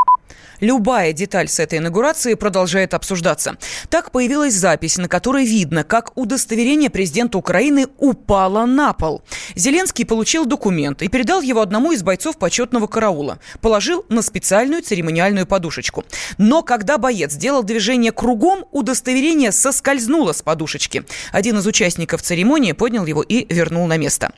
Любая 0.60 1.14
деталь 1.14 1.48
с 1.48 1.60
этой 1.60 1.80
инаугурации 1.80 2.34
продолжает 2.34 2.94
обсуждаться. 2.94 3.58
Так 3.90 4.12
появилась 4.12 4.54
запись, 4.54 4.98
на 4.98 5.08
которой 5.08 5.46
видно, 5.46 5.84
как 5.84 6.12
удостоверение 6.16 6.90
президента 6.90 7.38
Украины 7.38 7.88
упало 7.98 8.66
на 8.66 8.94
пол. 8.94 9.22
Зеленский 9.56 10.06
получил 10.06 10.46
документ 10.46 11.02
и 11.02 11.08
передал 11.08 11.42
его 11.42 11.62
одному 11.62 11.92
из 11.92 12.04
бойцов 12.04 12.38
почетного 12.38 12.88
караула. 12.88 13.40
Положил 13.62 14.06
на 14.10 14.22
специальную 14.22 14.82
церемониальную 14.82 15.46
подушечку. 15.46 16.06
Но 16.38 16.64
когда 16.64 16.98
боец 16.98 17.34
сделал 17.34 17.64
движение 17.64 18.12
кругом, 18.12 18.66
удостоверение 18.72 19.52
соскользнуло 19.52 20.32
с 20.32 20.42
подушечки. 20.42 21.04
Один 21.32 21.58
из 21.60 21.68
участников 21.68 22.22
церемонии 22.22 22.72
поднял 22.72 23.06
его 23.06 23.22
и 23.22 23.46
вернул 23.54 23.88
на 23.88 23.98
место. 23.98 24.32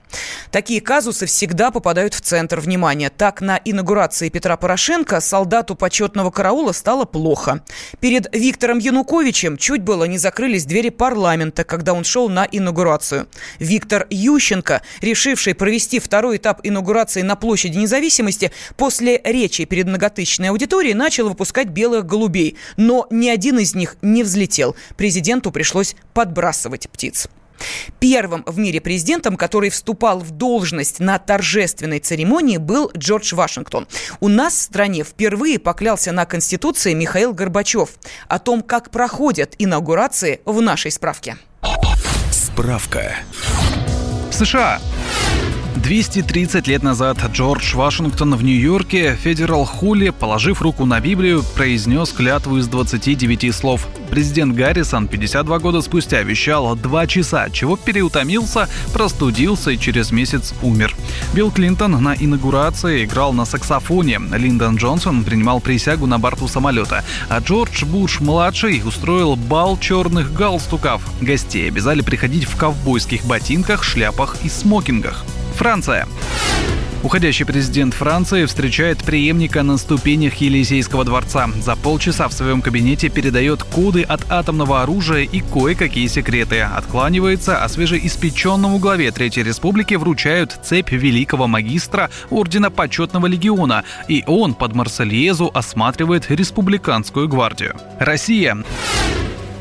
Такие 0.51 0.81
казусы 0.81 1.25
всегда 1.25 1.71
попадают 1.71 2.13
в 2.13 2.21
центр 2.21 2.59
внимания. 2.59 3.09
Так, 3.09 3.41
на 3.41 3.59
инаугурации 3.63 4.29
Петра 4.29 4.57
Порошенко 4.57 5.19
солдату 5.21 5.75
почетного 5.77 6.31
караула 6.31 6.71
стало 6.71 7.05
плохо. 7.05 7.63
Перед 7.99 8.33
Виктором 8.35 8.79
Януковичем 8.79 9.57
чуть 9.57 9.81
было 9.81 10.03
не 10.05 10.17
закрылись 10.17 10.65
двери 10.65 10.89
парламента, 10.89 11.63
когда 11.63 11.93
он 11.93 12.03
шел 12.03 12.29
на 12.29 12.47
инаугурацию. 12.49 13.27
Виктор 13.59 14.07
Ющенко, 14.09 14.81
решивший 15.01 15.55
провести 15.55 15.99
второй 15.99 16.37
этап 16.37 16.61
инаугурации 16.63 17.21
на 17.21 17.35
площади 17.35 17.77
независимости, 17.77 18.51
после 18.75 19.21
речи 19.23 19.65
перед 19.65 19.87
многотысячной 19.87 20.49
аудиторией 20.49 20.93
начал 20.93 21.29
выпускать 21.29 21.67
белых 21.67 22.05
голубей. 22.05 22.57
Но 22.75 23.07
ни 23.09 23.29
один 23.29 23.59
из 23.59 23.75
них 23.75 23.97
не 24.01 24.23
взлетел. 24.23 24.75
Президенту 24.97 25.51
пришлось 25.51 25.95
подбрасывать 26.13 26.89
птиц. 26.89 27.27
Первым 27.99 28.43
в 28.45 28.57
мире 28.57 28.81
президентом, 28.81 29.37
который 29.37 29.69
вступал 29.69 30.19
в 30.19 30.31
должность 30.31 30.99
на 30.99 31.19
торжественной 31.19 31.99
церемонии, 31.99 32.57
был 32.57 32.91
Джордж 32.95 33.33
Вашингтон. 33.35 33.87
У 34.19 34.27
нас 34.27 34.53
в 34.55 34.61
стране 34.61 35.03
впервые 35.03 35.59
поклялся 35.59 36.11
на 36.11 36.25
Конституции 36.25 36.93
Михаил 36.93 37.33
Горбачев. 37.33 37.89
О 38.27 38.39
том, 38.39 38.61
как 38.61 38.91
проходят 38.91 39.55
инаугурации 39.57 40.41
в 40.45 40.61
нашей 40.61 40.91
справке. 40.91 41.37
Справка. 42.31 43.15
США 44.31 44.79
230 45.81 46.67
лет 46.67 46.83
назад 46.83 47.17
Джордж 47.31 47.75
Вашингтон 47.75 48.35
в 48.35 48.43
Нью-Йорке, 48.43 49.15
Федерал 49.15 49.65
Хули, 49.65 50.09
положив 50.09 50.61
руку 50.61 50.85
на 50.85 50.99
Библию, 50.99 51.43
произнес 51.55 52.11
клятву 52.11 52.57
из 52.57 52.67
29 52.67 53.53
слов. 53.53 53.87
Президент 54.09 54.55
Гаррисон 54.55 55.07
52 55.07 55.59
года 55.59 55.81
спустя 55.81 56.21
вещал 56.21 56.75
два 56.75 57.05
часа, 57.05 57.49
чего 57.49 57.75
переутомился, 57.75 58.69
простудился 58.93 59.71
и 59.71 59.77
через 59.77 60.11
месяц 60.11 60.53
умер. 60.61 60.95
Билл 61.33 61.51
Клинтон 61.51 62.01
на 62.01 62.15
инаугурации 62.15 63.03
играл 63.05 63.33
на 63.33 63.45
саксофоне. 63.45 64.19
Линдон 64.33 64.77
Джонсон 64.77 65.23
принимал 65.23 65.59
присягу 65.59 66.07
на 66.07 66.17
борту 66.17 66.47
самолета. 66.47 67.03
А 67.29 67.39
Джордж 67.39 67.83
Буш-младший 67.85 68.81
устроил 68.85 69.35
бал 69.35 69.77
черных 69.77 70.33
галстуков. 70.33 71.01
Гостей 71.21 71.67
обязали 71.67 72.01
приходить 72.01 72.45
в 72.45 72.55
ковбойских 72.55 73.25
ботинках, 73.25 73.83
шляпах 73.83 74.37
и 74.43 74.49
смокингах. 74.49 75.25
Франция. 75.57 76.07
Уходящий 77.01 77.45
президент 77.45 77.95
Франции 77.95 78.45
встречает 78.45 79.03
преемника 79.03 79.63
на 79.63 79.77
ступенях 79.77 80.35
Елисейского 80.35 81.03
дворца. 81.03 81.49
За 81.61 81.75
полчаса 81.75 82.27
в 82.27 82.33
своем 82.33 82.61
кабинете 82.61 83.09
передает 83.09 83.63
коды 83.63 84.03
от 84.03 84.31
атомного 84.31 84.83
оружия 84.83 85.23
и 85.23 85.41
кое-какие 85.41 86.05
секреты. 86.07 86.61
Откланивается, 86.61 87.63
а 87.63 87.69
свежеиспеченному 87.69 88.77
главе 88.77 89.11
Третьей 89.11 89.43
Республики 89.43 89.95
вручают 89.95 90.59
цепь 90.63 90.91
великого 90.91 91.47
магистра 91.47 92.11
Ордена 92.29 92.69
Почетного 92.69 93.25
Легиона. 93.25 93.83
И 94.07 94.23
он 94.27 94.53
под 94.53 94.75
Марсельезу 94.75 95.49
осматривает 95.51 96.29
республиканскую 96.29 97.27
гвардию. 97.27 97.75
Россия. 97.99 98.57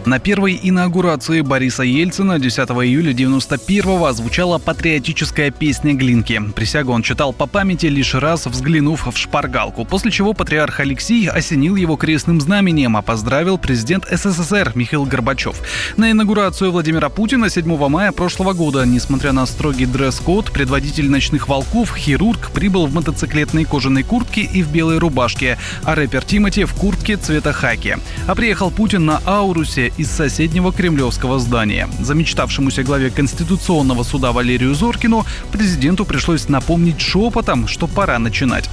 На 0.06 0.20
первой 0.20 0.60
инаугурации 0.62 1.40
Бориса 1.40 1.82
Ельцина 1.82 2.38
10 2.38 2.58
июля 2.58 3.12
91-го 3.12 4.12
звучала 4.12 4.58
патриотическая 4.58 5.50
песня 5.50 5.94
Глинки. 5.94 6.40
Присягу 6.54 6.92
он 6.92 7.02
читал 7.02 7.32
по 7.32 7.46
памяти 7.46 7.86
лишь 7.86 8.14
раз, 8.14 8.46
взглянув 8.46 9.08
в 9.08 9.18
шпаргалку, 9.18 9.84
после 9.84 10.12
чего 10.12 10.32
патриарх 10.32 10.78
Алексей 10.78 11.28
осенил 11.28 11.74
его 11.74 11.96
крестным 11.96 12.40
знаменем, 12.40 12.96
а 12.96 13.02
поздравил 13.02 13.58
президент 13.58 14.06
СССР 14.08 14.70
Михаил 14.76 15.06
Горбачев. 15.06 15.60
На 15.96 16.12
инаугурацию 16.12 16.70
Владимира 16.70 17.08
Путина 17.08 17.50
7 17.50 17.88
мая 17.88 18.12
прошлого 18.12 18.52
года, 18.52 18.86
несмотря 18.86 19.32
на 19.32 19.44
строгий 19.44 19.86
дресс-код, 19.86 20.52
предводитель 20.52 21.10
ночных 21.10 21.48
волков, 21.48 21.96
хирург, 21.96 22.52
прибыл 22.52 22.86
в 22.86 22.94
мотоциклетной 22.94 23.64
кожаной 23.64 24.04
куртке 24.04 24.42
и 24.42 24.62
в 24.62 24.70
белой 24.70 24.98
рубашке, 24.98 25.58
а 25.82 25.96
рэпер 25.96 26.24
Тимати 26.24 26.62
в 26.62 26.74
куртке 26.74 27.16
цвета 27.16 27.52
хаки. 27.52 27.96
А 28.28 28.36
приехал 28.36 28.70
Путин 28.70 29.04
на 29.04 29.20
Аурусе 29.24 29.90
из 29.96 30.10
соседнего 30.10 30.72
кремлевского 30.72 31.38
здания. 31.38 31.88
Замечтавшемуся 32.00 32.82
главе 32.82 33.10
Конституционного 33.10 34.02
суда 34.02 34.32
Валерию 34.32 34.74
Зоркину 34.74 35.26
президенту 35.52 36.04
пришлось 36.04 36.48
напомнить 36.48 37.00
шепотом, 37.00 37.68
что 37.68 37.86
пора 37.86 38.18
начинать. 38.18 38.68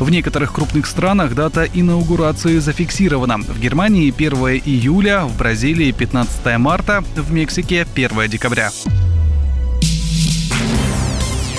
В 0.00 0.08
некоторых 0.10 0.54
крупных 0.54 0.86
странах 0.86 1.34
дата 1.34 1.64
инаугурации 1.64 2.58
зафиксирована. 2.58 3.36
В 3.36 3.60
Германии 3.60 4.12
1 4.16 4.32
июля, 4.64 5.24
в 5.24 5.36
Бразилии 5.36 5.92
15 5.92 6.58
марта, 6.58 7.04
в 7.16 7.30
Мексике 7.32 7.86
1 7.94 8.28
декабря. 8.28 8.70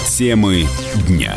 Темы 0.07 0.65
дня. 1.07 1.35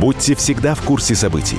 Будьте 0.00 0.34
всегда 0.34 0.74
в 0.74 0.80
курсе 0.82 1.14
событий. 1.14 1.58